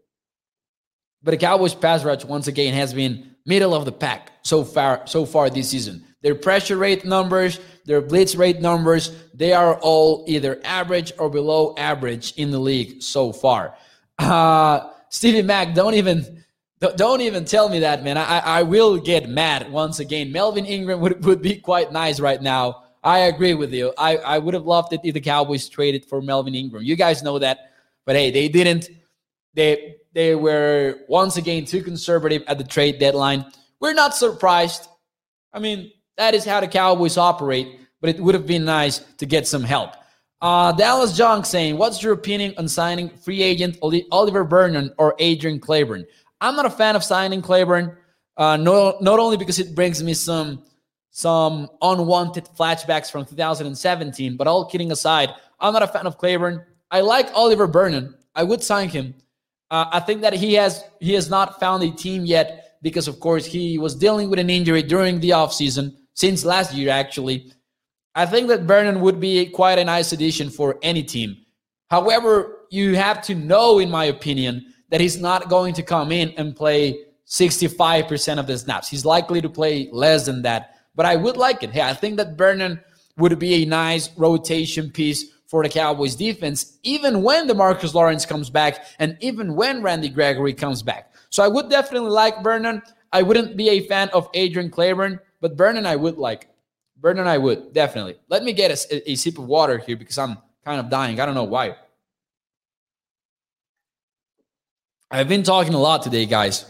But 1.22 1.32
the 1.32 1.36
Cowboys 1.36 1.74
pass 1.74 2.04
rush 2.04 2.24
once 2.24 2.48
again 2.48 2.74
has 2.74 2.94
been 2.94 3.36
middle 3.44 3.74
of 3.74 3.84
the 3.84 3.92
pack 3.92 4.32
so 4.42 4.64
far 4.64 5.06
so 5.06 5.24
far 5.26 5.50
this 5.50 5.70
season. 5.70 6.04
Their 6.22 6.34
pressure 6.34 6.76
rate 6.76 7.04
numbers, 7.04 7.58
their 7.84 8.00
blitz 8.00 8.36
rate 8.36 8.60
numbers, 8.60 9.10
they 9.34 9.52
are 9.52 9.74
all 9.80 10.24
either 10.28 10.60
average 10.64 11.12
or 11.18 11.28
below 11.28 11.74
average 11.76 12.34
in 12.36 12.50
the 12.50 12.58
league 12.58 13.02
so 13.02 13.32
far. 13.32 13.74
Uh, 14.18 14.88
Stevie 15.10 15.42
Mack, 15.42 15.74
don't 15.74 15.94
even 15.94 16.44
don't 16.96 17.20
even 17.20 17.44
tell 17.44 17.68
me 17.68 17.80
that, 17.80 18.02
man. 18.02 18.18
I, 18.18 18.38
I 18.38 18.62
will 18.62 18.98
get 18.98 19.28
mad 19.28 19.70
once 19.70 20.00
again. 20.00 20.32
Melvin 20.32 20.66
Ingram 20.66 21.00
would, 21.00 21.24
would 21.24 21.42
be 21.42 21.56
quite 21.56 21.92
nice 21.92 22.18
right 22.18 22.42
now. 22.42 22.84
I 23.02 23.20
agree 23.20 23.54
with 23.54 23.72
you. 23.72 23.92
I, 23.98 24.16
I 24.18 24.38
would 24.38 24.54
have 24.54 24.64
loved 24.64 24.92
it 24.92 25.00
if 25.02 25.14
the 25.14 25.20
Cowboys 25.20 25.68
traded 25.68 26.04
for 26.04 26.22
Melvin 26.22 26.54
Ingram. 26.54 26.84
You 26.84 26.96
guys 26.96 27.22
know 27.22 27.38
that. 27.38 27.72
But 28.06 28.16
hey, 28.16 28.30
they 28.30 28.48
didn't. 28.48 28.88
They 29.54 29.96
they 30.12 30.34
were 30.34 31.00
once 31.08 31.36
again 31.36 31.64
too 31.64 31.82
conservative 31.82 32.42
at 32.46 32.58
the 32.58 32.64
trade 32.64 32.98
deadline. 32.98 33.44
We're 33.80 33.94
not 33.94 34.14
surprised. 34.14 34.88
I 35.52 35.58
mean, 35.58 35.90
that 36.16 36.34
is 36.34 36.44
how 36.44 36.60
the 36.60 36.68
Cowboys 36.68 37.16
operate, 37.16 37.80
but 38.00 38.10
it 38.10 38.20
would 38.20 38.34
have 38.34 38.46
been 38.46 38.64
nice 38.64 38.98
to 39.18 39.26
get 39.26 39.46
some 39.46 39.62
help. 39.62 39.94
Uh, 40.40 40.72
Dallas 40.72 41.16
Junk 41.16 41.46
saying, 41.46 41.78
What's 41.78 42.02
your 42.02 42.12
opinion 42.12 42.54
on 42.58 42.66
signing 42.68 43.08
free 43.08 43.42
agent 43.42 43.78
Oliver 44.10 44.44
Vernon 44.44 44.92
or 44.98 45.14
Adrian 45.18 45.60
Clayborn?" 45.60 46.04
I'm 46.40 46.56
not 46.56 46.66
a 46.66 46.70
fan 46.70 46.96
of 46.96 47.04
signing 47.04 47.42
Clayborn. 47.42 47.96
uh, 48.36 48.56
no, 48.56 48.96
not 49.00 49.18
only 49.18 49.36
because 49.36 49.58
it 49.60 49.74
brings 49.74 50.02
me 50.02 50.14
some 50.14 50.64
some 51.12 51.68
unwanted 51.82 52.48
flashbacks 52.58 53.10
from 53.10 53.24
2017, 53.24 54.36
but 54.36 54.46
all 54.46 54.64
kidding 54.64 54.90
aside, 54.90 55.30
I'm 55.60 55.72
not 55.72 55.82
a 55.82 55.86
fan 55.86 56.06
of 56.06 56.18
Clayborn. 56.18 56.64
I 56.90 57.02
like 57.02 57.30
Oliver 57.34 57.66
Vernon. 57.66 58.14
I 58.34 58.42
would 58.42 58.62
sign 58.62 58.88
him. 58.88 59.14
Uh, 59.70 59.86
I 59.92 60.00
think 60.00 60.22
that 60.22 60.32
he 60.32 60.54
has 60.54 60.84
he 61.00 61.12
has 61.12 61.30
not 61.30 61.60
found 61.60 61.82
a 61.82 61.90
team 61.90 62.24
yet 62.24 62.78
because, 62.82 63.08
of 63.08 63.20
course, 63.20 63.44
he 63.44 63.78
was 63.78 63.94
dealing 63.94 64.30
with 64.30 64.38
an 64.38 64.50
injury 64.50 64.82
during 64.82 65.20
the 65.20 65.30
offseason 65.30 65.94
since 66.14 66.44
last 66.44 66.74
year, 66.74 66.90
actually. 66.90 67.52
I 68.14 68.26
think 68.26 68.48
that 68.48 68.62
Vernon 68.62 69.00
would 69.00 69.20
be 69.20 69.46
quite 69.46 69.78
a 69.78 69.84
nice 69.84 70.12
addition 70.12 70.50
for 70.50 70.78
any 70.82 71.02
team. 71.02 71.36
However, 71.88 72.66
you 72.70 72.96
have 72.96 73.22
to 73.22 73.34
know, 73.34 73.78
in 73.78 73.90
my 73.90 74.06
opinion, 74.06 74.66
that 74.88 75.00
he's 75.00 75.18
not 75.18 75.48
going 75.48 75.74
to 75.74 75.82
come 75.82 76.10
in 76.10 76.30
and 76.38 76.56
play 76.56 77.04
65% 77.26 78.38
of 78.38 78.46
the 78.46 78.58
snaps. 78.58 78.88
He's 78.88 79.04
likely 79.04 79.40
to 79.40 79.48
play 79.48 79.88
less 79.92 80.26
than 80.26 80.42
that. 80.42 80.71
But 80.94 81.06
I 81.06 81.16
would 81.16 81.36
like 81.36 81.62
it. 81.62 81.70
Hey, 81.70 81.82
I 81.82 81.94
think 81.94 82.16
that 82.16 82.36
Vernon 82.36 82.80
would 83.16 83.38
be 83.38 83.62
a 83.62 83.66
nice 83.66 84.10
rotation 84.16 84.90
piece 84.90 85.32
for 85.46 85.62
the 85.62 85.68
Cowboys 85.68 86.16
defense, 86.16 86.78
even 86.82 87.22
when 87.22 87.46
Demarcus 87.46 87.92
Lawrence 87.92 88.24
comes 88.24 88.48
back 88.48 88.86
and 88.98 89.16
even 89.20 89.54
when 89.54 89.82
Randy 89.82 90.08
Gregory 90.08 90.54
comes 90.54 90.82
back. 90.82 91.12
So 91.28 91.42
I 91.42 91.48
would 91.48 91.68
definitely 91.68 92.10
like 92.10 92.42
Vernon. 92.42 92.82
I 93.12 93.22
wouldn't 93.22 93.56
be 93.56 93.68
a 93.68 93.86
fan 93.86 94.08
of 94.14 94.28
Adrian 94.32 94.70
Clayborn, 94.70 95.20
but 95.40 95.56
Vernon 95.56 95.84
I 95.84 95.96
would 95.96 96.16
like. 96.16 96.48
Vernon 97.02 97.26
I 97.26 97.36
would 97.36 97.74
definitely. 97.74 98.16
Let 98.28 98.44
me 98.44 98.52
get 98.52 98.70
a, 98.70 99.10
a, 99.10 99.14
sip 99.14 99.38
of 99.38 99.46
water 99.46 99.78
here 99.78 99.96
because 99.96 100.16
I'm 100.16 100.38
kind 100.64 100.80
of 100.80 100.88
dying. 100.88 101.20
I 101.20 101.26
don't 101.26 101.34
know 101.34 101.44
why. 101.44 101.76
I've 105.10 105.28
been 105.28 105.42
talking 105.42 105.74
a 105.74 105.78
lot 105.78 106.02
today, 106.02 106.24
guys. 106.24 106.64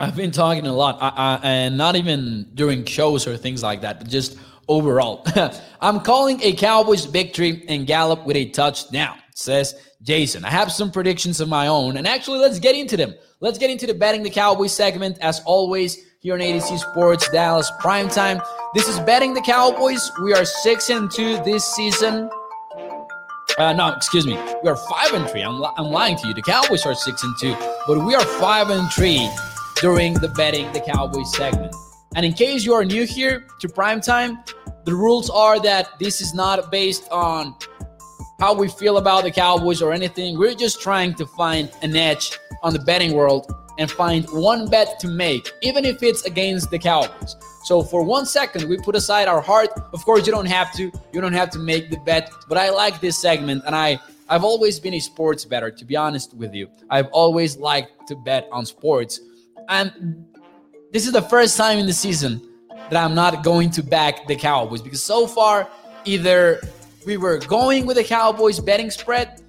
I've 0.00 0.16
been 0.16 0.32
talking 0.32 0.66
a 0.66 0.72
lot, 0.72 0.98
I, 1.00 1.12
I, 1.16 1.40
and 1.46 1.78
not 1.78 1.94
even 1.94 2.48
during 2.54 2.84
shows 2.84 3.28
or 3.28 3.36
things 3.36 3.62
like 3.62 3.80
that, 3.82 4.00
but 4.00 4.08
just 4.08 4.36
overall. 4.66 5.24
I'm 5.80 6.00
calling 6.00 6.40
a 6.42 6.52
Cowboys 6.52 7.04
victory 7.04 7.64
and 7.68 7.86
Gallup 7.86 8.26
with 8.26 8.36
a 8.36 8.46
touchdown, 8.46 9.16
says 9.34 9.74
Jason. 10.02 10.44
I 10.44 10.50
have 10.50 10.72
some 10.72 10.90
predictions 10.90 11.40
of 11.40 11.48
my 11.48 11.68
own, 11.68 11.96
and 11.96 12.08
actually, 12.08 12.40
let's 12.40 12.58
get 12.58 12.74
into 12.74 12.96
them. 12.96 13.14
Let's 13.38 13.56
get 13.56 13.70
into 13.70 13.86
the 13.86 13.94
betting 13.94 14.24
the 14.24 14.30
Cowboys 14.30 14.72
segment. 14.72 15.18
As 15.20 15.40
always, 15.44 15.98
here 16.18 16.34
on 16.34 16.40
ADC 16.40 16.76
Sports 16.78 17.28
Dallas 17.30 17.70
Prime 17.78 18.08
Time. 18.08 18.40
This 18.74 18.88
is 18.88 18.98
betting 19.00 19.32
the 19.32 19.42
Cowboys. 19.42 20.10
We 20.24 20.34
are 20.34 20.44
six 20.44 20.90
and 20.90 21.08
two 21.08 21.36
this 21.44 21.64
season. 21.64 22.28
Uh, 23.58 23.72
no, 23.72 23.92
excuse 23.92 24.26
me. 24.26 24.36
We 24.64 24.68
are 24.68 24.76
five 24.76 25.12
and 25.12 25.30
three. 25.30 25.42
I'm, 25.42 25.60
li- 25.60 25.70
I'm 25.76 25.86
lying 25.86 26.16
to 26.16 26.26
you. 26.26 26.34
The 26.34 26.42
Cowboys 26.42 26.84
are 26.84 26.94
six 26.94 27.22
and 27.22 27.36
two, 27.38 27.54
but 27.86 28.04
we 28.04 28.16
are 28.16 28.24
five 28.24 28.70
and 28.70 28.90
three 28.90 29.30
during 29.80 30.14
the 30.14 30.28
betting 30.28 30.72
the 30.72 30.80
Cowboys 30.80 31.34
segment. 31.34 31.74
And 32.16 32.24
in 32.24 32.32
case 32.32 32.64
you 32.64 32.74
are 32.74 32.84
new 32.84 33.04
here 33.04 33.46
to 33.60 33.68
Prime 33.68 34.00
Time, 34.00 34.38
the 34.84 34.94
rules 34.94 35.30
are 35.30 35.60
that 35.60 35.98
this 35.98 36.20
is 36.20 36.34
not 36.34 36.70
based 36.70 37.08
on 37.10 37.54
how 38.40 38.54
we 38.54 38.68
feel 38.68 38.98
about 38.98 39.24
the 39.24 39.30
Cowboys 39.30 39.80
or 39.82 39.92
anything. 39.92 40.38
We're 40.38 40.54
just 40.54 40.80
trying 40.80 41.14
to 41.14 41.26
find 41.26 41.70
an 41.82 41.96
edge 41.96 42.38
on 42.62 42.72
the 42.72 42.78
betting 42.80 43.12
world 43.12 43.52
and 43.78 43.90
find 43.90 44.24
one 44.30 44.68
bet 44.68 45.00
to 45.00 45.08
make, 45.08 45.50
even 45.62 45.84
if 45.84 46.02
it's 46.02 46.24
against 46.24 46.70
the 46.70 46.78
Cowboys. 46.78 47.36
So 47.64 47.82
for 47.82 48.02
one 48.02 48.26
second, 48.26 48.68
we 48.68 48.76
put 48.76 48.94
aside 48.94 49.26
our 49.26 49.40
heart. 49.40 49.70
Of 49.92 50.04
course, 50.04 50.26
you 50.26 50.32
don't 50.32 50.46
have 50.46 50.72
to. 50.74 50.92
You 51.12 51.20
don't 51.20 51.32
have 51.32 51.50
to 51.50 51.58
make 51.58 51.90
the 51.90 51.96
bet. 51.96 52.30
But 52.48 52.58
I 52.58 52.70
like 52.70 53.00
this 53.00 53.16
segment, 53.16 53.64
and 53.66 53.74
I 53.74 53.98
I've 54.28 54.44
always 54.44 54.78
been 54.78 54.94
a 54.94 55.00
sports 55.00 55.44
better. 55.44 55.70
To 55.70 55.84
be 55.84 55.96
honest 55.96 56.34
with 56.34 56.54
you, 56.54 56.68
I've 56.90 57.08
always 57.08 57.56
liked 57.56 58.06
to 58.08 58.16
bet 58.16 58.48
on 58.52 58.66
sports, 58.66 59.18
and 59.68 60.24
this 60.92 61.06
is 61.06 61.12
the 61.12 61.22
first 61.22 61.56
time 61.56 61.78
in 61.78 61.86
the 61.86 61.92
season 61.92 62.40
that 62.90 62.96
I'm 62.96 63.14
not 63.14 63.42
going 63.42 63.70
to 63.72 63.82
back 63.82 64.26
the 64.26 64.36
Cowboys 64.36 64.82
because 64.82 65.02
so 65.02 65.26
far 65.26 65.68
either 66.04 66.60
we 67.06 67.16
were 67.16 67.38
going 67.38 67.86
with 67.86 67.96
the 67.96 68.04
Cowboys 68.04 68.60
betting 68.60 68.90
spread 68.90 69.42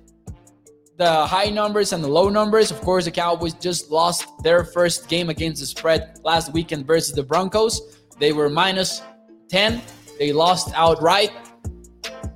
the 0.97 1.25
high 1.25 1.49
numbers 1.49 1.91
and 1.93 2.04
the 2.04 2.08
low 2.08 2.30
numbers. 2.30 2.71
Of 2.71 2.80
course, 2.82 3.06
the 3.06 3.12
Cowboys 3.12 3.54
just 3.54 3.91
lost 3.91 4.25
their 4.43 4.63
first 4.63 5.10
game 5.10 5.30
against 5.30 5.60
the 5.62 5.67
spread 5.67 6.19
last 6.23 6.54
weekend 6.54 6.88
versus 6.88 7.13
the 7.13 7.23
Broncos. 7.23 7.99
They 8.17 8.32
were 8.32 8.49
minus 8.49 9.01
10. 9.49 9.82
They 10.17 10.32
lost 10.32 10.71
outright. 10.73 11.32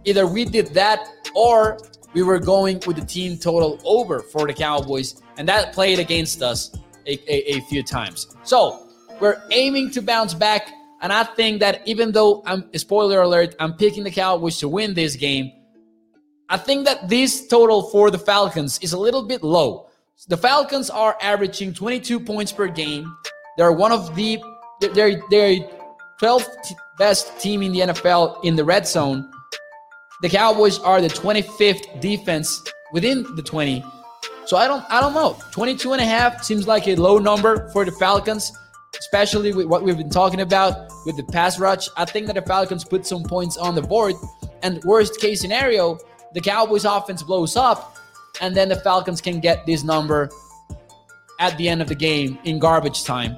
Either 0.04 0.28
we 0.28 0.44
did 0.44 0.68
that 0.74 1.08
or 1.34 1.78
we 2.14 2.24
were 2.24 2.40
going 2.40 2.82
with 2.86 2.98
the 2.98 3.06
team 3.06 3.38
total 3.38 3.80
over 3.86 4.20
for 4.20 4.46
the 4.48 4.54
Cowboys, 4.54 5.22
and 5.38 5.48
that 5.48 5.74
played 5.74 6.00
against 6.00 6.42
us 6.42 6.76
a, 7.10 7.20
a, 7.28 7.58
a 7.58 7.62
few 7.62 7.84
times. 7.84 8.36
So 8.44 8.88
we're 9.20 9.42
aiming 9.52 9.92
to 9.92 10.02
bounce 10.02 10.34
back. 10.34 10.70
And 11.02 11.14
I 11.14 11.24
think 11.24 11.60
that 11.62 11.82
even 11.88 12.12
though 12.12 12.44
I'm 12.46 12.70
spoiler 12.78 13.22
alert, 13.22 13.56
I'm 13.60 13.74
picking 13.74 14.04
the 14.04 14.12
Cowboys 14.12 14.58
to 14.60 14.68
win 14.68 14.94
this 14.94 15.16
game, 15.16 15.52
I 16.50 16.58
think 16.58 16.86
that 16.86 17.08
this 17.08 17.48
total 17.48 17.84
for 17.84 18.12
the 18.12 18.20
Falcons 18.20 18.80
is 18.80 18.94
a 18.94 18.98
little 18.98 19.24
bit 19.24 19.44
low. 19.44 19.88
The 20.28 20.38
Falcons 20.38 20.90
are 20.90 21.18
averaging 21.22 21.74
22 21.74 22.20
points 22.20 22.52
per 22.52 22.68
game. 22.68 23.16
They're 23.58 23.72
one 23.72 23.92
of 23.92 24.16
the 24.16 24.42
they're 24.82 25.22
they're 25.30 25.60
12th 26.22 26.74
best 26.98 27.40
team 27.40 27.62
in 27.62 27.72
the 27.72 27.80
NFL 27.80 28.44
in 28.44 28.56
the 28.56 28.64
red 28.64 28.88
zone. 28.88 29.30
The 30.22 30.30
Cowboys 30.30 30.80
are 30.80 31.00
the 31.00 31.08
25th 31.08 32.02
defense 32.02 32.62
within 32.92 33.26
the 33.36 33.42
20. 33.42 33.84
So 34.50 34.58
I 34.58 34.66
don't 34.66 34.84
I 34.90 35.00
don't 35.00 35.14
know. 35.14 35.38
22 35.52 35.94
and 35.94 36.02
a 36.02 36.06
half 36.06 36.44
seems 36.44 36.66
like 36.66 36.88
a 36.88 36.96
low 36.96 37.20
number 37.20 37.70
for 37.70 37.86
the 37.86 37.92
Falcons. 37.92 38.52
especially 38.98 39.54
with 39.54 39.68
what 39.68 39.84
we've 39.84 39.96
been 39.96 40.10
talking 40.10 40.42
about 40.42 40.92
with 41.06 41.16
the 41.18 41.24
pass 41.24 41.60
rush. 41.60 41.88
I 41.96 42.06
think 42.06 42.26
that 42.26 42.34
the 42.34 42.42
Falcons 42.42 42.84
put 42.84 43.06
some 43.06 43.22
points 43.22 43.58
on 43.58 43.76
the 43.76 43.84
board. 43.84 44.16
And 44.64 44.84
worst 44.84 45.22
case 45.22 45.40
scenario, 45.40 46.00
the 46.34 46.42
Cowboys 46.42 46.84
offense 46.84 47.22
blows 47.22 47.56
up, 47.56 47.96
and 48.42 48.56
then 48.56 48.70
the 48.70 48.78
Falcons 48.78 49.22
can 49.22 49.40
get 49.40 49.68
this 49.68 49.84
number 49.84 50.32
at 51.40 51.56
the 51.60 51.70
end 51.70 51.84
of 51.84 51.88
the 51.88 51.94
game 51.94 52.40
in 52.44 52.58
garbage 52.58 53.04
time. 53.04 53.38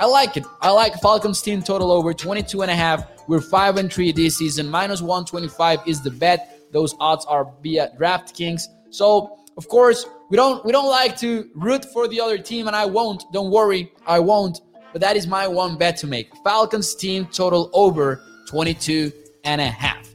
I 0.00 0.06
like 0.06 0.36
it. 0.36 0.44
I 0.60 0.70
like 0.70 0.94
Falcons 1.00 1.40
team 1.40 1.62
total 1.62 1.92
over 1.92 2.12
22 2.12 2.62
and 2.62 2.72
a 2.72 2.74
half. 2.74 3.06
We're 3.28 3.40
5 3.40 3.76
and 3.76 3.92
3 3.92 4.10
this 4.10 4.38
season. 4.38 4.68
Minus 4.68 5.00
125 5.00 5.86
is 5.86 6.02
the 6.02 6.10
bet. 6.10 6.58
Those 6.72 6.96
odds 6.98 7.24
are 7.26 7.48
via 7.62 7.92
DraftKings. 7.96 8.62
So, 8.90 9.39
of 9.60 9.68
course, 9.68 10.06
we 10.30 10.38
don't 10.38 10.64
we 10.64 10.72
don't 10.72 10.88
like 10.88 11.18
to 11.18 11.50
root 11.54 11.84
for 11.92 12.08
the 12.08 12.18
other 12.18 12.38
team 12.38 12.66
and 12.66 12.74
I 12.74 12.86
won't. 12.86 13.24
Don't 13.30 13.50
worry. 13.50 13.92
I 14.06 14.18
won't. 14.18 14.62
But 14.90 15.02
that 15.02 15.18
is 15.18 15.26
my 15.26 15.46
one 15.46 15.76
bet 15.76 15.98
to 15.98 16.06
make. 16.06 16.34
Falcons 16.42 16.94
team 16.94 17.26
total 17.26 17.68
over 17.74 18.22
22 18.48 19.12
and 19.44 19.60
a 19.60 19.66
half. 19.66 20.08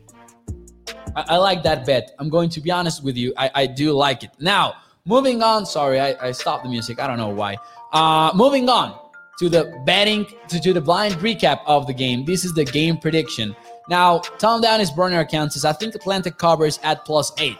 I, 1.16 1.26
I 1.28 1.38
like 1.38 1.62
that 1.62 1.86
bet. 1.86 2.16
I'm 2.18 2.28
going 2.28 2.50
to 2.50 2.60
be 2.60 2.72
honest 2.72 3.04
with 3.04 3.18
you. 3.18 3.36
I, 3.38 3.52
I 3.54 3.66
do 3.68 3.92
like 3.92 4.24
it. 4.24 4.32
Now, 4.40 4.74
moving 5.06 5.44
on. 5.44 5.64
Sorry, 5.68 6.00
I, 6.00 6.16
I 6.30 6.32
stopped 6.32 6.64
the 6.64 6.72
music. 6.72 7.00
I 7.00 7.06
don't 7.06 7.18
know 7.18 7.30
why. 7.30 7.58
Uh, 7.94 8.32
moving 8.34 8.68
on 8.68 8.98
to 9.38 9.48
the 9.48 9.80
betting, 9.86 10.26
to, 10.48 10.60
to 10.60 10.74
the 10.74 10.82
blind 10.82 11.14
recap 11.18 11.60
of 11.68 11.86
the 11.86 11.94
game. 11.94 12.26
This 12.26 12.46
is 12.46 12.54
the 12.56 12.66
game 12.66 12.98
prediction. 12.98 13.56
Now, 13.90 14.18
Tom 14.40 14.62
Down 14.62 14.82
is 14.82 14.90
account 14.90 15.54
says, 15.54 15.66
I 15.66 15.74
think 15.74 15.94
Atlanta 15.94 16.32
covers 16.32 16.80
at 16.82 17.06
plus 17.06 17.32
eight. 17.38 17.60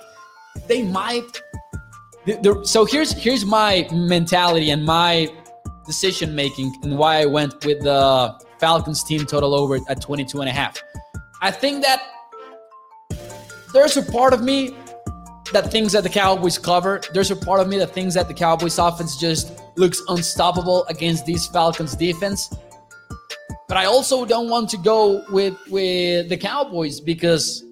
They 0.68 0.84
might. 0.84 1.42
The, 2.26 2.34
the, 2.42 2.66
so 2.66 2.86
here's 2.86 3.12
here's 3.12 3.46
my 3.46 3.88
mentality 3.92 4.72
and 4.72 4.84
my 4.84 5.30
decision 5.86 6.36
making 6.36 6.76
and 6.84 6.98
why 6.98 7.22
I 7.22 7.26
went 7.26 7.64
with 7.64 7.84
the 7.84 8.34
Falcons 8.58 9.04
team 9.04 9.26
total 9.26 9.54
over 9.54 9.80
at 9.88 10.02
22 10.02 10.40
and 10.40 10.50
a 10.50 10.52
half. 10.52 10.82
I 11.42 11.52
think 11.52 11.84
that 11.84 12.02
there's 13.74 13.98
a 13.98 14.02
part 14.02 14.34
of 14.34 14.42
me 14.42 14.76
that 15.54 15.72
thinks 15.72 15.94
that 15.94 16.02
the 16.02 16.10
Cowboys 16.10 16.58
cover. 16.58 17.02
There's 17.14 17.30
a 17.30 17.36
part 17.36 17.60
of 17.60 17.68
me 17.68 17.78
that 17.78 17.92
thinks 17.92 18.16
that 18.16 18.28
the 18.28 18.34
Cowboys 18.34 18.80
offense 18.80 19.18
just 19.18 19.62
looks 19.76 20.02
unstoppable 20.08 20.86
against 20.86 21.26
these 21.26 21.46
Falcons 21.46 21.96
defense. 21.96 22.52
But 23.68 23.78
I 23.78 23.86
also 23.86 24.26
don't 24.26 24.50
want 24.50 24.70
to 24.70 24.78
go 24.78 25.24
with 25.30 25.56
with 25.70 26.30
the 26.30 26.38
Cowboys 26.38 27.00
because 27.00 27.64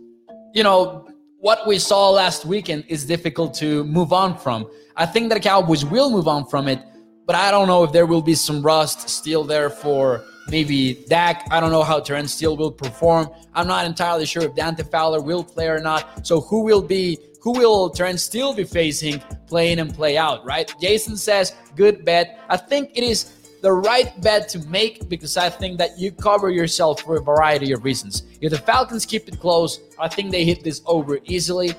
you 0.53 0.63
know 0.63 1.07
what 1.43 1.67
we 1.67 1.77
saw 1.77 2.09
last 2.09 2.45
weekend 2.45 2.85
is 2.87 3.03
difficult 3.03 3.53
to 3.53 3.83
move 3.83 4.13
on 4.13 4.37
from. 4.37 4.65
I 4.95 5.05
think 5.05 5.27
that 5.27 5.35
the 5.35 5.41
Cowboys 5.41 5.83
will 5.83 6.09
move 6.09 6.25
on 6.25 6.45
from 6.45 6.69
it, 6.69 6.79
but 7.25 7.35
I 7.35 7.51
don't 7.51 7.67
know 7.67 7.83
if 7.83 7.91
there 7.91 8.05
will 8.05 8.21
be 8.21 8.33
some 8.33 8.61
rust 8.61 9.09
still 9.09 9.43
there 9.43 9.69
for 9.69 10.23
maybe 10.47 11.03
Dak. 11.09 11.45
I 11.51 11.59
don't 11.59 11.71
know 11.71 11.83
how 11.83 11.99
Terence 11.99 12.31
Steele 12.31 12.55
will 12.55 12.71
perform. 12.71 13.29
I'm 13.53 13.67
not 13.67 13.85
entirely 13.85 14.25
sure 14.25 14.43
if 14.43 14.55
Dante 14.55 14.83
Fowler 14.83 15.19
will 15.19 15.43
play 15.43 15.67
or 15.67 15.81
not. 15.81 16.25
So 16.25 16.39
who 16.39 16.63
will 16.63 16.81
be 16.81 17.19
who 17.41 17.51
will 17.51 17.89
Terence 17.89 18.23
Steele 18.23 18.53
be 18.53 18.63
facing 18.63 19.19
play 19.45 19.73
in 19.73 19.79
and 19.79 19.93
play 19.93 20.17
out, 20.17 20.45
right? 20.45 20.73
Jason 20.79 21.17
says, 21.17 21.53
good 21.75 22.05
bet. 22.05 22.39
I 22.47 22.55
think 22.55 22.91
it 22.95 23.03
is 23.03 23.42
the 23.63 23.71
right 23.71 24.19
bet 24.21 24.49
to 24.49 24.59
make 24.67 25.07
because 25.07 25.37
I 25.37 25.49
think 25.49 25.77
that 25.77 25.97
you 25.97 26.11
cover 26.11 26.49
yourself 26.49 27.01
for 27.01 27.15
a 27.15 27.21
variety 27.21 27.71
of 27.71 27.85
reasons. 27.85 28.23
If 28.41 28.51
the 28.51 28.57
Falcons 28.57 29.05
keep 29.05 29.25
it 29.29 29.39
close, 29.39 29.79
I 29.97 30.09
think 30.09 30.31
they 30.31 30.43
hit 30.43 30.65
this 30.65 30.81
over 30.85 31.17
easily. 31.23 31.73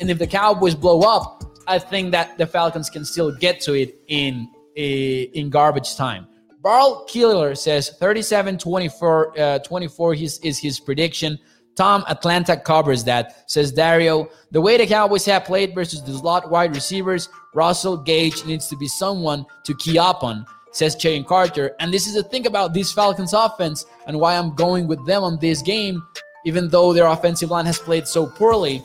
And 0.00 0.10
if 0.10 0.18
the 0.18 0.26
Cowboys 0.26 0.74
blow 0.74 1.00
up, 1.00 1.42
I 1.66 1.78
think 1.78 2.12
that 2.12 2.36
the 2.36 2.46
Falcons 2.46 2.90
can 2.90 3.06
still 3.06 3.34
get 3.34 3.60
to 3.62 3.72
it 3.72 3.98
in 4.08 4.48
in 4.76 5.50
garbage 5.50 5.96
time. 5.96 6.26
Barl 6.62 7.04
Killer 7.08 7.54
says 7.54 7.90
37 7.98 8.58
24, 8.58 9.40
uh, 9.40 9.58
24 9.60 10.14
his, 10.14 10.38
is 10.40 10.58
his 10.58 10.78
prediction. 10.78 11.38
Tom 11.74 12.04
Atlanta 12.08 12.56
covers 12.56 13.02
that, 13.04 13.50
says 13.50 13.72
Dario. 13.72 14.28
The 14.50 14.60
way 14.60 14.76
the 14.76 14.86
Cowboys 14.86 15.24
have 15.24 15.44
played 15.44 15.74
versus 15.74 16.02
the 16.02 16.12
slot 16.12 16.50
wide 16.50 16.74
receivers, 16.74 17.30
Russell 17.54 17.96
Gage 17.96 18.44
needs 18.44 18.68
to 18.68 18.76
be 18.76 18.86
someone 18.86 19.46
to 19.64 19.74
key 19.76 19.98
up 19.98 20.22
on, 20.22 20.44
says 20.72 20.96
Shane 20.98 21.24
Carter. 21.24 21.74
And 21.80 21.92
this 21.92 22.06
is 22.06 22.14
the 22.14 22.22
thing 22.22 22.46
about 22.46 22.74
this 22.74 22.92
Falcons 22.92 23.32
offense 23.32 23.86
and 24.06 24.18
why 24.20 24.36
I'm 24.36 24.54
going 24.54 24.86
with 24.86 25.04
them 25.06 25.22
on 25.22 25.38
this 25.38 25.62
game, 25.62 26.02
even 26.44 26.68
though 26.68 26.92
their 26.92 27.06
offensive 27.06 27.50
line 27.50 27.66
has 27.66 27.78
played 27.78 28.06
so 28.06 28.26
poorly. 28.26 28.82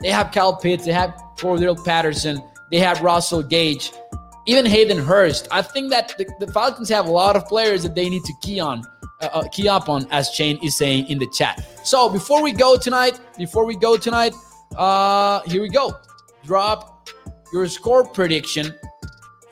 They 0.00 0.10
have 0.10 0.32
Kyle 0.32 0.56
Pitts, 0.56 0.84
they 0.84 0.92
have 0.92 1.10
Cordarrelle 1.36 1.84
Patterson, 1.84 2.42
they 2.70 2.78
have 2.78 3.00
Russell 3.02 3.42
Gage 3.42 3.92
even 4.46 4.66
Hayden 4.66 4.98
Hurst. 4.98 5.48
I 5.50 5.62
think 5.62 5.90
that 5.90 6.16
the, 6.18 6.26
the, 6.40 6.52
Falcons 6.52 6.88
have 6.88 7.06
a 7.06 7.10
lot 7.10 7.36
of 7.36 7.46
players 7.46 7.82
that 7.84 7.94
they 7.94 8.08
need 8.08 8.24
to 8.24 8.32
key 8.42 8.60
on, 8.60 8.82
uh, 9.20 9.28
uh, 9.32 9.48
key 9.48 9.68
up 9.68 9.88
on, 9.88 10.06
as 10.10 10.30
Shane 10.30 10.58
is 10.62 10.76
saying 10.76 11.08
in 11.08 11.18
the 11.18 11.28
chat. 11.28 11.64
So 11.84 12.08
before 12.08 12.42
we 12.42 12.52
go 12.52 12.76
tonight, 12.76 13.20
before 13.38 13.64
we 13.64 13.76
go 13.76 13.96
tonight, 13.96 14.34
uh, 14.76 15.42
here 15.42 15.62
we 15.62 15.68
go. 15.68 15.96
Drop 16.44 17.08
your 17.52 17.68
score 17.68 18.04
prediction 18.04 18.74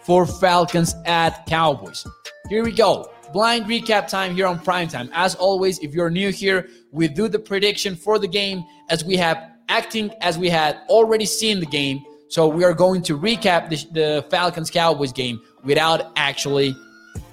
for 0.03 0.27
Falcons 0.27 0.95
at 1.07 1.47
Cowboys. 1.47 2.07
Here 2.49 2.65
we 2.65 2.73
go. 2.73 3.11
Blind 3.33 3.67
recap 3.67 4.09
time 4.09 4.35
here 4.35 4.47
on 4.47 4.59
prime 4.59 4.89
time. 4.89 5.09
As 5.13 5.35
always, 5.37 5.79
if 5.79 5.95
you're 5.95 6.11
new 6.11 6.31
here, 6.31 6.69
we 6.91 7.07
do 7.07 7.29
the 7.29 7.39
prediction 7.39 7.95
for 7.95 8.19
the 8.19 8.27
game 8.27 8.65
as 8.89 9.05
we 9.05 9.17
have 9.17 9.51
acting 9.69 10.11
as 10.21 10.37
we 10.37 10.49
had 10.51 10.81
already 10.89 11.25
seen 11.25 11.61
the 11.61 11.67
game 11.67 12.05
so 12.31 12.47
we 12.47 12.63
are 12.63 12.73
going 12.73 13.03
to 13.03 13.19
recap 13.19 13.69
the, 13.69 13.77
the 13.93 14.25
Falcons 14.31 14.71
Cowboys 14.71 15.13
game 15.13 15.41
without 15.65 16.13
actually 16.15 16.77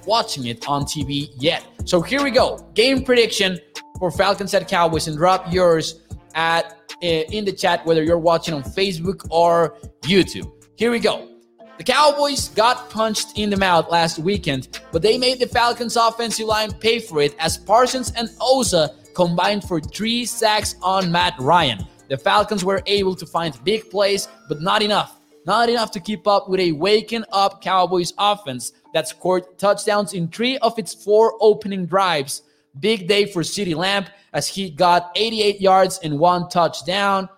watching 0.06 0.46
it 0.46 0.68
on 0.68 0.82
TV 0.82 1.28
yet. 1.36 1.64
So 1.84 2.02
here 2.02 2.20
we 2.20 2.32
go. 2.32 2.68
Game 2.74 3.04
prediction 3.04 3.60
for 4.00 4.10
Falcons 4.10 4.52
at 4.54 4.66
Cowboys 4.66 5.06
and 5.06 5.16
drop 5.16 5.52
yours 5.52 6.00
at 6.34 6.80
eh, 7.00 7.22
in 7.30 7.44
the 7.44 7.52
chat 7.52 7.86
whether 7.86 8.02
you're 8.02 8.18
watching 8.18 8.54
on 8.54 8.64
Facebook 8.64 9.24
or 9.30 9.76
YouTube. 10.02 10.50
Here 10.74 10.90
we 10.90 10.98
go. 10.98 11.37
The 11.78 11.84
Cowboys 11.84 12.48
got 12.48 12.90
punched 12.90 13.38
in 13.38 13.50
the 13.50 13.56
mouth 13.56 13.88
last 13.88 14.18
weekend, 14.18 14.80
but 14.90 15.00
they 15.00 15.16
made 15.16 15.38
the 15.38 15.46
Falcons 15.46 15.96
offensive 15.96 16.46
line 16.46 16.72
pay 16.72 16.98
for 16.98 17.22
it 17.22 17.36
as 17.38 17.56
Parsons 17.56 18.12
and 18.16 18.28
Osa 18.40 18.96
combined 19.14 19.62
for 19.62 19.80
3 19.80 20.24
sacks 20.24 20.74
on 20.82 21.12
Matt 21.12 21.34
Ryan. 21.38 21.86
The 22.08 22.16
Falcons 22.16 22.64
were 22.64 22.82
able 22.86 23.14
to 23.14 23.24
find 23.24 23.62
big 23.62 23.90
plays, 23.90 24.26
but 24.48 24.60
not 24.60 24.82
enough. 24.82 25.20
Not 25.46 25.68
enough 25.68 25.92
to 25.92 26.00
keep 26.00 26.26
up 26.26 26.48
with 26.48 26.58
a 26.58 26.72
waking 26.72 27.24
up 27.30 27.62
Cowboys 27.62 28.12
offense 28.18 28.72
that 28.92 29.06
scored 29.06 29.56
touchdowns 29.56 30.14
in 30.14 30.26
three 30.26 30.58
of 30.58 30.76
its 30.80 30.92
four 30.92 31.34
opening 31.40 31.86
drives. 31.86 32.42
Big 32.80 33.06
day 33.06 33.24
for 33.24 33.42
CeeDee 33.42 33.76
Lamb 33.76 34.06
as 34.32 34.48
he 34.48 34.68
got 34.68 35.12
88 35.14 35.60
yards 35.60 36.00
and 36.02 36.18
one 36.18 36.48
touchdown. 36.48 37.28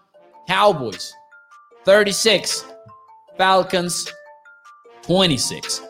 Cowboys 0.48 1.12
36, 1.85 2.64
Falcons 3.37 4.11
26. 5.11 5.83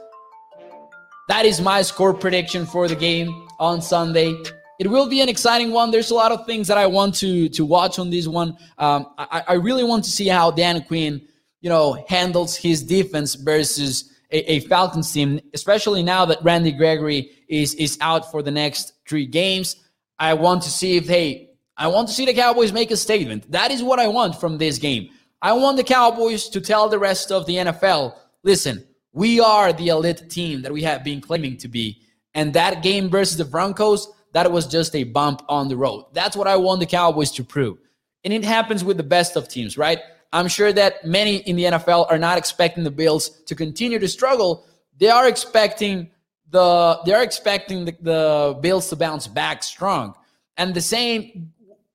That 1.29 1.45
is 1.45 1.61
my 1.61 1.83
score 1.83 2.15
prediction 2.15 2.65
for 2.65 2.89
the 2.89 2.97
game 2.97 3.47
on 3.59 3.83
Sunday 3.83 4.35
it 4.81 4.89
will 4.89 5.07
be 5.07 5.21
an 5.21 5.29
exciting 5.29 5.73
one. 5.73 5.91
There's 5.91 6.11
a 6.11 6.15
lot 6.15 6.33
of 6.33 6.47
things 6.47 6.67
that 6.69 6.79
I 6.79 6.87
want 6.87 7.15
to 7.17 7.51
to 7.51 7.67
watch 7.67 7.99
on 7.99 8.09
this 8.09 8.27
one. 8.27 8.57
Um, 8.79 9.13
I, 9.19 9.43
I 9.49 9.53
really 9.53 9.85
want 9.85 10.05
to 10.05 10.11
see 10.11 10.27
how 10.27 10.51
Dan 10.51 10.83
Quinn, 10.85 11.21
you 11.61 11.69
know, 11.69 12.03
handles 12.09 12.57
his 12.57 12.83
defense 12.83 13.35
versus 13.35 14.11
a, 14.31 14.53
a 14.53 14.61
Falcons 14.61 15.13
team, 15.13 15.39
especially 15.53 16.03
now 16.03 16.25
that 16.25 16.43
Randy 16.43 16.73
Gregory 16.73 17.31
is 17.47 17.75
is 17.75 17.99
out 18.01 18.31
for 18.31 18.43
the 18.43 18.51
next 18.51 18.95
three 19.07 19.27
games. 19.27 19.77
I 20.19 20.33
want 20.33 20.63
to 20.63 20.71
see 20.71 20.97
if 20.97 21.07
hey, 21.07 21.51
I 21.77 21.87
want 21.89 22.09
to 22.09 22.15
see 22.15 22.25
the 22.25 22.33
Cowboys 22.33 22.73
make 22.73 22.91
a 22.91 22.97
statement. 22.97 23.53
That 23.53 23.71
is 23.71 23.83
what 23.83 23.99
I 23.99 24.09
want 24.09 24.41
from 24.41 24.57
this 24.57 24.79
game. 24.79 25.11
I 25.43 25.53
want 25.53 25.77
the 25.77 25.85
Cowboys 25.85 26.49
to 26.49 26.61
tell 26.63 26.89
the 26.89 26.99
rest 26.99 27.31
of 27.31 27.45
the 27.45 27.57
NFL, 27.57 28.15
listen, 28.45 28.87
we 29.13 29.41
are 29.41 29.73
the 29.73 29.89
elite 29.89 30.31
team 30.31 30.63
that 30.63 30.73
we 30.73 30.83
have 30.83 31.03
been 31.03 31.21
claiming 31.21 31.57
to 31.59 31.69
be. 31.69 32.03
And 32.35 32.53
that 32.55 32.83
game 32.83 33.11
versus 33.11 33.37
the 33.37 33.45
Broncos, 33.45 34.09
that 34.33 34.51
was 34.51 34.67
just 34.67 34.95
a 34.95 35.05
bump 35.05 35.43
on 35.49 35.69
the 35.69 35.77
road. 35.77 36.07
That's 36.13 36.37
what 36.37 36.47
I 36.47 36.57
want 36.57 36.81
the 36.81 36.87
Cowboys 36.87 37.33
to 37.33 37.45
prove. 37.45 37.79
And 38.25 38.33
it 38.33 38.45
happens 38.45 38.85
with 38.85 38.97
the 38.97 39.03
best 39.03 39.37
of 39.37 39.49
teams, 39.49 39.77
right? 39.77 39.99
I'm 40.33 40.47
sure 40.47 40.73
that 40.73 41.05
many 41.05 41.37
in 41.39 41.57
the 41.57 41.65
NFL 41.65 42.11
are 42.11 42.19
not 42.19 42.39
expecting 42.39 42.85
the 42.85 42.91
Bills 42.91 43.31
to 43.47 43.55
continue 43.55 43.99
to 43.99 44.07
struggle. 44.07 44.67
They 44.99 45.09
are 45.09 45.27
expecting 45.27 46.11
the 46.51 47.01
they're 47.05 47.23
expecting 47.23 47.85
the, 47.85 47.97
the 48.01 48.59
Bills 48.61 48.89
to 48.91 48.97
bounce 48.97 49.27
back 49.27 49.63
strong. 49.63 50.15
And 50.57 50.75
the 50.75 50.81
same 50.81 51.53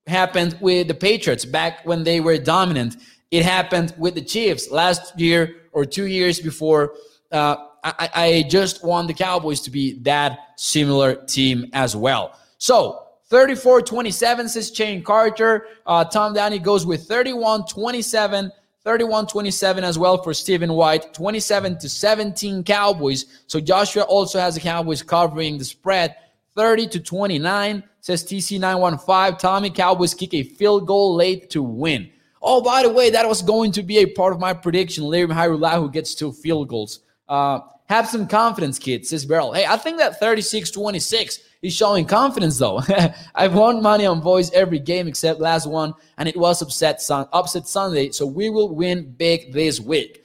happened 0.08 0.58
with 0.60 0.88
the 0.88 0.94
Patriots 0.94 1.46
back 1.46 1.86
when 1.86 2.04
they 2.04 2.20
were 2.20 2.38
dominant. 2.38 2.98
It 3.32 3.44
happened 3.44 3.94
with 3.98 4.16
the 4.16 4.22
Chiefs 4.22 4.70
last 4.70 5.18
year 5.20 5.56
or 5.76 5.86
two 5.86 6.06
years 6.06 6.40
before. 6.40 6.96
Uh, 7.32 7.58
I, 7.84 8.10
I 8.16 8.46
just 8.50 8.84
want 8.84 9.08
the 9.08 9.14
Cowboys 9.14 9.62
to 9.62 9.70
be 9.70 10.00
that 10.00 10.40
similar 10.56 11.14
team 11.14 11.70
as 11.74 11.96
well. 11.96 12.40
So 12.58 13.04
34 13.26 13.84
27 13.84 14.50
says 14.50 14.74
Shane 14.74 15.04
Carter. 15.04 15.68
Uh, 15.86 16.04
Tom 16.06 16.34
Downey 16.34 16.58
goes 16.58 16.86
with 16.86 17.08
31 17.08 17.68
27 17.68 18.52
31 18.84 19.28
27 19.28 19.84
as 19.84 19.98
well 20.00 20.22
for 20.22 20.34
Stephen 20.34 20.74
White, 20.74 21.14
27 21.14 21.78
to 21.80 21.90
17 21.90 22.64
Cowboys. 22.64 23.26
So 23.48 23.60
Joshua 23.60 24.04
also 24.04 24.40
has 24.40 24.56
the 24.56 24.62
Cowboys 24.62 25.04
covering 25.04 25.58
the 25.58 25.66
spread. 25.66 26.16
30 26.56 26.88
to 26.88 27.00
29 27.02 27.84
says 28.00 28.24
TC915. 28.24 29.40
Tommy 29.40 29.70
Cowboys 29.70 30.14
kick 30.14 30.34
a 30.34 30.44
field 30.44 30.88
goal 30.88 31.16
late 31.16 31.50
to 31.50 31.62
win. 31.62 32.10
Oh, 32.48 32.62
by 32.62 32.84
the 32.84 32.90
way, 32.90 33.10
that 33.10 33.28
was 33.28 33.42
going 33.42 33.72
to 33.72 33.82
be 33.82 33.98
a 33.98 34.06
part 34.06 34.32
of 34.32 34.40
my 34.40 34.54
prediction. 34.54 35.04
Larry 35.04 35.34
who 35.34 35.90
gets 35.90 36.14
two 36.14 36.32
field 36.32 36.70
goals. 36.70 37.00
Uh, 37.28 37.62
have 37.90 38.08
some 38.08 38.28
confidence, 38.28 38.78
kid, 38.78 39.06
says 39.06 39.26
Beryl. 39.26 39.52
Hey, 39.52 39.66
I 39.66 39.78
think 39.78 39.98
that 39.98 40.20
36 40.20 40.70
26 40.70 41.40
is 41.64 41.76
showing 41.76 42.06
confidence, 42.06 42.60
though. 42.60 42.82
I've 43.36 43.56
won 43.56 43.82
money 43.82 44.06
on 44.06 44.22
boys 44.22 44.52
every 44.52 44.78
game 44.78 45.08
except 45.08 45.40
last 45.40 45.66
one, 45.66 45.96
and 46.20 46.30
it 46.30 46.38
was 46.38 46.62
upset, 46.62 47.02
sun, 47.02 47.28
upset 47.34 47.68
Sunday. 47.68 48.12
So 48.12 48.28
we 48.28 48.52
will 48.52 48.76
win 48.76 49.12
big 49.18 49.52
this 49.52 49.80
week. 49.80 50.24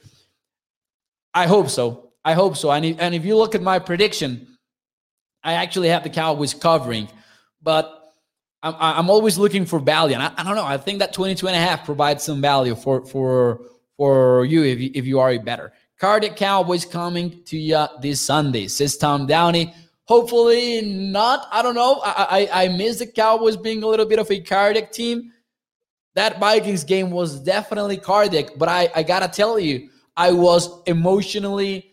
I 1.33 1.47
hope 1.47 1.69
so. 1.69 2.11
I 2.23 2.33
hope 2.33 2.55
so. 2.55 2.71
And 2.71 2.85
if, 2.85 2.99
and 2.99 3.15
if 3.15 3.25
you 3.25 3.35
look 3.35 3.55
at 3.55 3.63
my 3.63 3.79
prediction, 3.79 4.47
I 5.43 5.53
actually 5.53 5.89
have 5.89 6.03
the 6.03 6.09
Cowboys 6.11 6.53
covering, 6.53 7.07
but 7.63 8.00
I'm, 8.63 8.75
I'm 8.79 9.09
always 9.09 9.37
looking 9.37 9.65
for 9.65 9.79
value. 9.79 10.13
And 10.13 10.23
I, 10.23 10.31
I 10.37 10.43
don't 10.43 10.55
know. 10.55 10.65
I 10.65 10.77
think 10.77 10.99
that 10.99 11.13
22 11.13 11.47
and 11.47 11.55
a 11.55 11.59
half 11.59 11.85
provides 11.85 12.23
some 12.23 12.41
value 12.41 12.75
for, 12.75 13.05
for, 13.05 13.61
for 13.97 14.45
you 14.45 14.63
if 14.63 14.79
you, 14.79 14.91
if 14.93 15.05
you 15.05 15.19
are 15.19 15.31
a 15.31 15.37
better. 15.37 15.73
Cardiac 15.99 16.35
Cowboys 16.35 16.85
coming 16.85 17.43
to 17.43 17.57
you 17.57 17.85
this 18.01 18.21
Sunday, 18.21 18.67
says 18.67 18.97
Tom 18.97 19.27
Downey. 19.27 19.73
Hopefully 20.05 20.81
not. 20.81 21.47
I 21.51 21.61
don't 21.61 21.75
know. 21.75 22.01
I, 22.03 22.47
I, 22.51 22.65
I 22.65 22.67
miss 22.69 22.99
the 22.99 23.07
Cowboys 23.07 23.55
being 23.55 23.83
a 23.83 23.87
little 23.87 24.05
bit 24.05 24.19
of 24.19 24.29
a 24.31 24.39
cardiac 24.41 24.91
team. 24.91 25.31
That 26.15 26.39
Vikings 26.39 26.83
game 26.83 27.11
was 27.11 27.39
definitely 27.39 27.97
cardiac, 27.97 28.57
but 28.57 28.67
I, 28.67 28.89
I 28.93 29.03
gotta 29.03 29.29
tell 29.29 29.57
you, 29.57 29.89
I 30.17 30.31
was 30.31 30.81
emotionally 30.85 31.91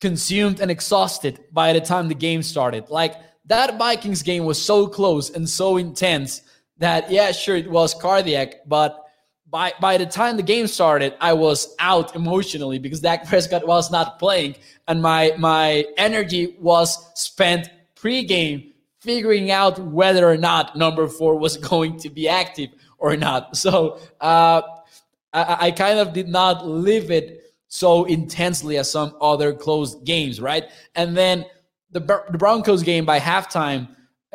consumed 0.00 0.60
and 0.60 0.70
exhausted 0.70 1.44
by 1.52 1.72
the 1.72 1.80
time 1.80 2.08
the 2.08 2.14
game 2.14 2.42
started. 2.42 2.90
Like 2.90 3.14
that 3.46 3.78
Vikings 3.78 4.22
game 4.22 4.44
was 4.44 4.62
so 4.62 4.86
close 4.86 5.30
and 5.30 5.48
so 5.48 5.76
intense 5.76 6.42
that 6.78 7.10
yeah, 7.10 7.32
sure 7.32 7.56
it 7.56 7.70
was 7.70 7.94
cardiac, 7.94 8.66
but 8.66 9.04
by 9.48 9.72
by 9.80 9.96
the 9.96 10.06
time 10.06 10.36
the 10.36 10.42
game 10.42 10.66
started, 10.66 11.14
I 11.20 11.32
was 11.32 11.74
out 11.78 12.16
emotionally 12.16 12.78
because 12.78 13.00
Dak 13.00 13.26
Prescott 13.26 13.66
was 13.66 13.90
not 13.90 14.18
playing, 14.18 14.56
and 14.88 15.00
my 15.00 15.32
my 15.38 15.84
energy 15.96 16.56
was 16.60 16.98
spent 17.14 17.70
pregame 17.94 18.72
figuring 19.00 19.50
out 19.50 19.78
whether 19.78 20.28
or 20.28 20.36
not 20.36 20.76
number 20.76 21.06
four 21.06 21.38
was 21.38 21.56
going 21.72 21.98
to 21.98 22.10
be 22.10 22.28
active 22.28 22.70
or 22.98 23.16
not. 23.16 23.56
So 23.56 23.98
uh, 24.20 24.62
I, 25.32 25.56
I 25.66 25.70
kind 25.70 25.98
of 25.98 26.12
did 26.12 26.28
not 26.28 26.66
live 26.66 27.10
it 27.10 27.54
so 27.68 28.04
intensely 28.04 28.78
as 28.78 28.90
some 28.90 29.16
other 29.20 29.52
closed 29.52 30.04
games, 30.04 30.40
right? 30.40 30.64
And 30.94 31.16
then 31.16 31.44
the, 31.90 32.00
the 32.30 32.38
Broncos 32.38 32.82
game 32.82 33.04
by 33.04 33.18
halftime 33.18 33.88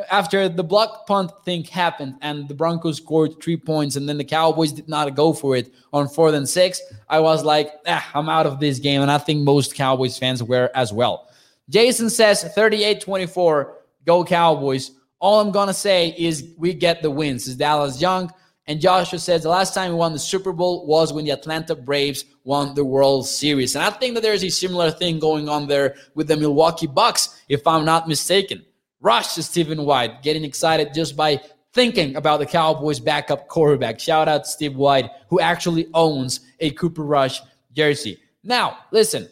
after 0.09 0.49
the 0.49 0.63
block 0.63 1.05
punt 1.05 1.31
thing 1.45 1.63
happened 1.65 2.15
and 2.21 2.47
the 2.47 2.53
Broncos 2.53 2.97
scored 2.97 3.41
three 3.41 3.57
points 3.57 3.95
and 3.95 4.07
then 4.07 4.17
the 4.17 4.23
Cowboys 4.23 4.71
did 4.71 4.87
not 4.87 5.13
go 5.15 5.33
for 5.33 5.55
it 5.55 5.73
on 5.93 6.07
fourth 6.07 6.33
and 6.33 6.47
six, 6.47 6.81
I 7.09 7.19
was 7.19 7.43
like, 7.43 7.71
ah, 7.87 8.09
I'm 8.13 8.29
out 8.29 8.45
of 8.45 8.59
this 8.59 8.79
game. 8.79 9.01
And 9.01 9.11
I 9.11 9.17
think 9.17 9.43
most 9.43 9.75
Cowboys 9.75 10.17
fans 10.17 10.41
were 10.41 10.71
as 10.73 10.93
well. 10.93 11.29
Jason 11.69 12.09
says 12.09 12.43
38 12.43 13.01
24, 13.01 13.77
go 14.05 14.23
Cowboys. 14.23 14.91
All 15.19 15.39
I'm 15.39 15.51
going 15.51 15.67
to 15.67 15.73
say 15.73 16.15
is 16.17 16.53
we 16.57 16.73
get 16.73 17.01
the 17.01 17.11
wins. 17.11 17.47
Is 17.47 17.55
Dallas 17.55 18.01
Young. 18.01 18.31
And 18.71 18.79
Joshua 18.79 19.19
says 19.19 19.43
the 19.43 19.49
last 19.49 19.73
time 19.73 19.91
we 19.91 19.97
won 19.97 20.13
the 20.13 20.17
Super 20.17 20.53
Bowl 20.53 20.87
was 20.87 21.11
when 21.11 21.25
the 21.25 21.31
Atlanta 21.31 21.75
Braves 21.75 22.23
won 22.45 22.73
the 22.73 22.85
World 22.85 23.27
Series. 23.27 23.75
And 23.75 23.83
I 23.83 23.89
think 23.89 24.13
that 24.13 24.23
there's 24.23 24.45
a 24.45 24.49
similar 24.49 24.91
thing 24.91 25.19
going 25.19 25.49
on 25.49 25.67
there 25.67 25.95
with 26.15 26.29
the 26.29 26.37
Milwaukee 26.37 26.87
Bucks, 26.87 27.43
if 27.49 27.67
I'm 27.67 27.83
not 27.83 28.07
mistaken. 28.07 28.63
Rush 29.01 29.35
to 29.35 29.43
Stephen 29.43 29.83
White, 29.83 30.23
getting 30.23 30.45
excited 30.45 30.93
just 30.93 31.17
by 31.17 31.41
thinking 31.73 32.15
about 32.15 32.39
the 32.39 32.45
Cowboys 32.45 33.01
backup 33.01 33.49
quarterback. 33.49 33.99
Shout 33.99 34.29
out 34.29 34.45
to 34.45 34.49
Steve 34.49 34.77
White, 34.77 35.11
who 35.27 35.41
actually 35.41 35.87
owns 35.93 36.39
a 36.61 36.69
Cooper 36.69 37.03
Rush 37.03 37.41
jersey. 37.73 38.19
Now, 38.41 38.77
listen, 38.93 39.27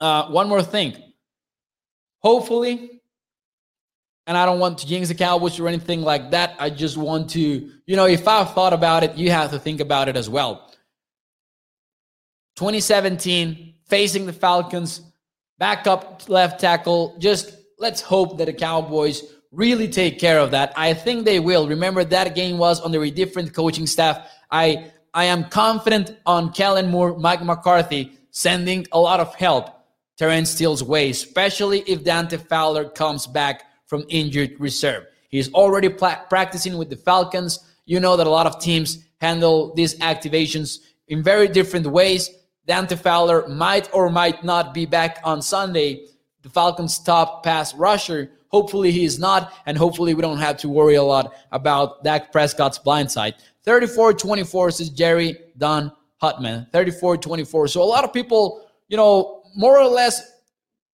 uh, 0.00 0.26
one 0.26 0.48
more 0.48 0.64
thing. 0.64 1.00
Hopefully, 2.18 2.97
and 4.28 4.36
I 4.36 4.44
don't 4.44 4.60
want 4.60 4.76
to 4.78 4.86
jinx 4.86 5.08
the 5.08 5.14
Cowboys 5.14 5.58
or 5.58 5.66
anything 5.66 6.02
like 6.02 6.32
that. 6.32 6.54
I 6.58 6.68
just 6.68 6.98
want 6.98 7.30
to, 7.30 7.40
you 7.86 7.96
know, 7.96 8.04
if 8.04 8.28
I've 8.28 8.52
thought 8.52 8.74
about 8.74 9.02
it, 9.02 9.16
you 9.16 9.30
have 9.30 9.50
to 9.52 9.58
think 9.58 9.80
about 9.80 10.06
it 10.08 10.16
as 10.16 10.28
well. 10.28 10.70
2017, 12.56 13.74
facing 13.86 14.26
the 14.26 14.34
Falcons, 14.34 15.00
backup 15.58 16.28
left 16.28 16.60
tackle, 16.60 17.16
just 17.18 17.56
let's 17.78 18.02
hope 18.02 18.36
that 18.36 18.44
the 18.44 18.52
Cowboys 18.52 19.22
really 19.50 19.88
take 19.88 20.18
care 20.18 20.38
of 20.38 20.50
that. 20.50 20.74
I 20.76 20.92
think 20.92 21.24
they 21.24 21.40
will. 21.40 21.66
Remember 21.66 22.04
that 22.04 22.34
game 22.34 22.58
was 22.58 22.82
under 22.82 23.02
a 23.02 23.10
different 23.10 23.54
coaching 23.54 23.86
staff. 23.86 24.30
I 24.50 24.92
I 25.14 25.24
am 25.24 25.44
confident 25.44 26.18
on 26.26 26.52
Kellen 26.52 26.90
Moore, 26.90 27.16
Mike 27.18 27.42
McCarthy 27.42 28.12
sending 28.30 28.86
a 28.92 29.00
lot 29.00 29.20
of 29.20 29.34
help 29.36 29.70
Terence 30.18 30.50
Steele's 30.50 30.84
way, 30.84 31.08
especially 31.08 31.80
if 31.86 32.04
Dante 32.04 32.36
Fowler 32.36 32.90
comes 32.90 33.26
back 33.26 33.62
from 33.88 34.04
injured 34.08 34.52
reserve. 34.60 35.06
He's 35.30 35.52
already 35.52 35.88
pla- 35.88 36.22
practicing 36.28 36.78
with 36.78 36.90
the 36.90 36.96
Falcons. 36.96 37.58
You 37.86 37.98
know 37.98 38.16
that 38.16 38.26
a 38.26 38.30
lot 38.30 38.46
of 38.46 38.60
teams 38.60 39.04
handle 39.20 39.74
these 39.74 39.98
activations 39.98 40.78
in 41.08 41.22
very 41.22 41.48
different 41.48 41.86
ways. 41.86 42.30
Dante 42.66 42.96
Fowler 42.96 43.48
might 43.48 43.88
or 43.92 44.10
might 44.10 44.44
not 44.44 44.72
be 44.72 44.86
back 44.86 45.18
on 45.24 45.42
Sunday 45.42 46.04
the 46.42 46.48
Falcons' 46.48 46.98
top 46.98 47.42
pass 47.42 47.74
rusher. 47.74 48.30
Hopefully 48.48 48.90
he 48.92 49.04
is 49.04 49.18
not, 49.18 49.52
and 49.66 49.76
hopefully 49.76 50.14
we 50.14 50.22
don't 50.22 50.38
have 50.38 50.56
to 50.58 50.68
worry 50.68 50.94
a 50.94 51.02
lot 51.02 51.34
about 51.52 52.02
Dak 52.04 52.32
Prescott's 52.32 52.78
blind 52.78 53.10
side. 53.10 53.34
34-24 53.66 54.72
says 54.72 54.88
Jerry 54.88 55.36
Don 55.58 55.92
Hutman. 56.22 56.70
34-24. 56.70 57.68
So 57.68 57.82
a 57.82 57.84
lot 57.84 58.04
of 58.04 58.12
people, 58.12 58.66
you 58.88 58.96
know, 58.96 59.42
more 59.56 59.78
or 59.78 59.86
less 59.86 60.37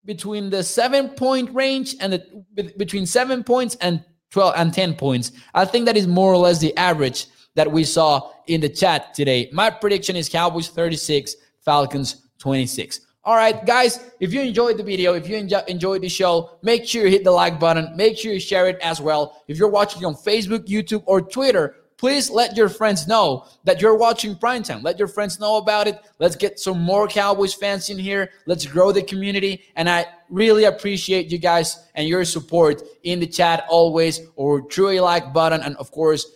between 0.04 0.50
the 0.50 0.62
seven 0.62 1.08
point 1.10 1.52
range 1.54 1.96
and 2.00 2.12
the, 2.12 2.72
between 2.76 3.06
seven 3.06 3.42
points 3.44 3.76
and 3.80 4.04
12 4.30 4.54
and 4.56 4.74
10 4.74 4.94
points. 4.94 5.32
I 5.54 5.64
think 5.64 5.86
that 5.86 5.96
is 5.96 6.06
more 6.06 6.32
or 6.32 6.36
less 6.36 6.58
the 6.58 6.76
average 6.76 7.26
that 7.54 7.70
we 7.70 7.84
saw 7.84 8.30
in 8.46 8.60
the 8.60 8.68
chat 8.68 9.14
today. 9.14 9.48
My 9.52 9.70
prediction 9.70 10.16
is 10.16 10.28
Cowboys 10.28 10.68
36, 10.68 11.36
Falcons 11.64 12.26
26. 12.38 13.00
All 13.26 13.36
right, 13.36 13.64
guys, 13.64 14.00
if 14.20 14.34
you 14.34 14.42
enjoyed 14.42 14.76
the 14.76 14.82
video, 14.82 15.14
if 15.14 15.28
you 15.28 15.36
enjoyed 15.36 16.02
the 16.02 16.08
show, 16.08 16.58
make 16.62 16.84
sure 16.84 17.04
you 17.04 17.10
hit 17.10 17.24
the 17.24 17.30
like 17.30 17.58
button. 17.58 17.96
Make 17.96 18.18
sure 18.18 18.32
you 18.32 18.40
share 18.40 18.68
it 18.68 18.78
as 18.82 19.00
well. 19.00 19.42
If 19.48 19.56
you're 19.56 19.70
watching 19.70 20.04
on 20.04 20.14
Facebook, 20.14 20.66
YouTube, 20.66 21.04
or 21.06 21.22
Twitter, 21.22 21.76
please 22.04 22.28
let 22.28 22.54
your 22.54 22.68
friends 22.68 23.08
know 23.08 23.46
that 23.64 23.80
you're 23.80 23.96
watching 23.96 24.34
Primetime. 24.34 24.82
Let 24.82 24.98
your 24.98 25.08
friends 25.08 25.40
know 25.40 25.56
about 25.56 25.88
it. 25.88 25.98
Let's 26.18 26.36
get 26.36 26.60
some 26.60 26.78
more 26.78 27.08
Cowboys 27.08 27.54
fans 27.54 27.88
in 27.88 27.98
here. 27.98 28.28
Let's 28.44 28.66
grow 28.66 28.92
the 28.92 29.02
community. 29.02 29.62
And 29.76 29.88
I 29.88 30.04
really 30.28 30.64
appreciate 30.64 31.32
you 31.32 31.38
guys 31.38 31.88
and 31.94 32.06
your 32.06 32.26
support 32.26 32.82
in 33.04 33.20
the 33.20 33.26
chat 33.26 33.64
always 33.70 34.20
or 34.36 34.68
through 34.68 34.90
a 34.90 35.00
like 35.00 35.32
button. 35.32 35.62
And 35.62 35.76
of 35.78 35.90
course, 35.92 36.30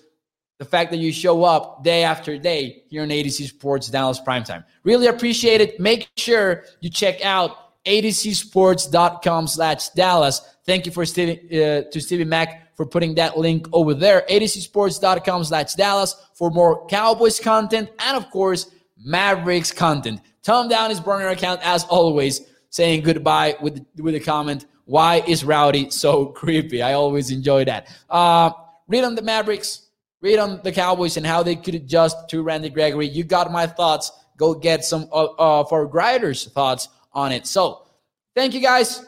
the 0.56 0.64
fact 0.64 0.90
that 0.90 1.00
you 1.00 1.12
show 1.12 1.44
up 1.44 1.84
day 1.84 2.02
after 2.02 2.38
day 2.38 2.84
here 2.88 3.02
on 3.02 3.10
ADC 3.10 3.48
Sports 3.48 3.88
Dallas 3.88 4.22
Primetime. 4.26 4.64
Really 4.84 5.08
appreciate 5.08 5.60
it. 5.60 5.78
Make 5.78 6.08
sure 6.16 6.64
you 6.80 6.88
check 6.88 7.22
out 7.22 7.84
adcsports.com 7.84 9.46
slash 9.46 9.90
Dallas. 9.90 10.40
Thank 10.68 10.84
you 10.84 10.92
for 10.92 11.06
Stevie, 11.06 11.64
uh, 11.64 11.84
to 11.90 11.98
Stevie 11.98 12.26
Mack 12.26 12.76
for 12.76 12.84
putting 12.84 13.14
that 13.14 13.38
link 13.38 13.66
over 13.72 13.94
there. 13.94 14.26
adcsports.com 14.28 15.44
slash 15.44 15.72
Dallas 15.72 16.14
for 16.34 16.50
more 16.50 16.86
Cowboys 16.88 17.40
content 17.40 17.88
and, 17.98 18.14
of 18.18 18.30
course, 18.30 18.70
Mavericks 18.98 19.72
content. 19.72 20.20
Tom 20.42 20.68
Downey's 20.68 21.00
burner 21.00 21.28
account, 21.28 21.62
as 21.64 21.84
always, 21.84 22.42
saying 22.68 23.00
goodbye 23.00 23.56
with, 23.62 23.82
with 23.96 24.14
a 24.14 24.20
comment, 24.20 24.66
why 24.84 25.22
is 25.26 25.42
Rowdy 25.42 25.88
so 25.88 26.26
creepy? 26.40 26.82
I 26.82 26.92
always 26.92 27.30
enjoy 27.30 27.64
that. 27.64 27.88
Uh, 28.10 28.50
read 28.88 29.04
on 29.04 29.14
the 29.14 29.22
Mavericks 29.22 29.88
read 30.20 30.38
on 30.38 30.60
the 30.64 30.72
Cowboys 30.72 31.16
and 31.16 31.24
how 31.24 31.42
they 31.42 31.56
could 31.56 31.76
adjust 31.76 32.28
to 32.28 32.42
Randy 32.42 32.68
Gregory. 32.68 33.08
You 33.08 33.24
got 33.24 33.50
my 33.50 33.66
thoughts. 33.66 34.12
Go 34.36 34.52
get 34.52 34.84
some 34.84 35.08
uh, 35.12 35.24
uh, 35.24 35.64
for 35.64 35.86
Grider's 35.86 36.44
thoughts 36.44 36.88
on 37.12 37.32
it. 37.32 37.46
So, 37.46 37.86
thank 38.34 38.52
you 38.52 38.60
guys. 38.60 39.04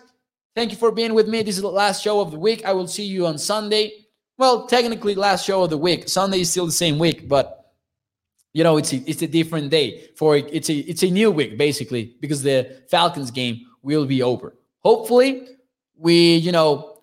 Thank 0.57 0.72
you 0.72 0.76
for 0.76 0.90
being 0.90 1.14
with 1.14 1.28
me. 1.28 1.42
This 1.42 1.57
is 1.57 1.62
the 1.62 1.68
last 1.68 2.03
show 2.03 2.20
of 2.20 2.32
the 2.32 2.38
week. 2.38 2.64
I 2.64 2.72
will 2.72 2.88
see 2.88 3.05
you 3.05 3.26
on 3.26 3.38
Sunday. 3.38 4.07
Well, 4.36 4.66
technically, 4.66 5.14
last 5.14 5.44
show 5.44 5.62
of 5.62 5.70
the 5.70 5.78
week. 5.78 6.09
Sunday 6.09 6.40
is 6.40 6.51
still 6.51 6.66
the 6.66 6.72
same 6.72 6.98
week, 6.98 7.28
but 7.28 7.72
you 8.53 8.64
know 8.64 8.76
it's 8.76 8.92
a, 8.92 8.96
it's 9.09 9.22
a 9.22 9.28
different 9.28 9.70
day 9.70 10.09
for 10.16 10.36
it's 10.36 10.68
a 10.68 10.74
it's 10.74 11.05
a 11.05 11.11
new 11.11 11.30
week 11.30 11.57
basically 11.57 12.16
because 12.20 12.42
the 12.42 12.82
Falcons 12.90 13.30
game 13.30 13.61
will 13.82 14.07
be 14.07 14.22
over. 14.22 14.57
Hopefully, 14.80 15.46
we 15.96 16.36
you 16.36 16.51
know 16.51 16.98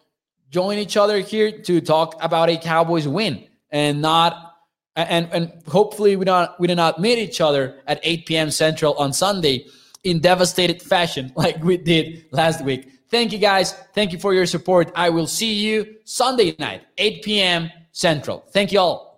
join 0.49 0.77
each 0.77 0.97
other 0.97 1.19
here 1.19 1.51
to 1.61 1.79
talk 1.79 2.15
about 2.21 2.49
a 2.49 2.57
Cowboys 2.57 3.07
win 3.07 3.47
and 3.71 4.01
not 4.01 4.55
and 4.97 5.29
and 5.31 5.53
hopefully 5.67 6.17
we 6.17 6.25
don't 6.25 6.51
we 6.59 6.67
do 6.67 6.75
not 6.75 6.99
meet 6.99 7.17
each 7.17 7.39
other 7.39 7.81
at 7.87 8.01
8 8.03 8.25
p.m. 8.25 8.51
Central 8.51 8.93
on 8.95 9.13
Sunday 9.13 9.67
in 10.03 10.19
devastated 10.19 10.81
fashion 10.81 11.31
like 11.37 11.63
we 11.63 11.77
did 11.77 12.25
last 12.31 12.61
week. 12.61 12.89
Thank 13.09 13.31
you 13.31 13.37
guys. 13.37 13.73
Thank 13.93 14.11
you 14.11 14.19
for 14.19 14.33
your 14.33 14.45
support. 14.45 14.91
I 14.95 15.09
will 15.09 15.27
see 15.27 15.53
you 15.53 15.97
Sunday 16.03 16.55
night, 16.59 16.81
8 16.97 17.23
p.m. 17.23 17.71
Central. 17.91 18.43
Thank 18.51 18.71
you 18.71 18.79
all. 18.79 19.16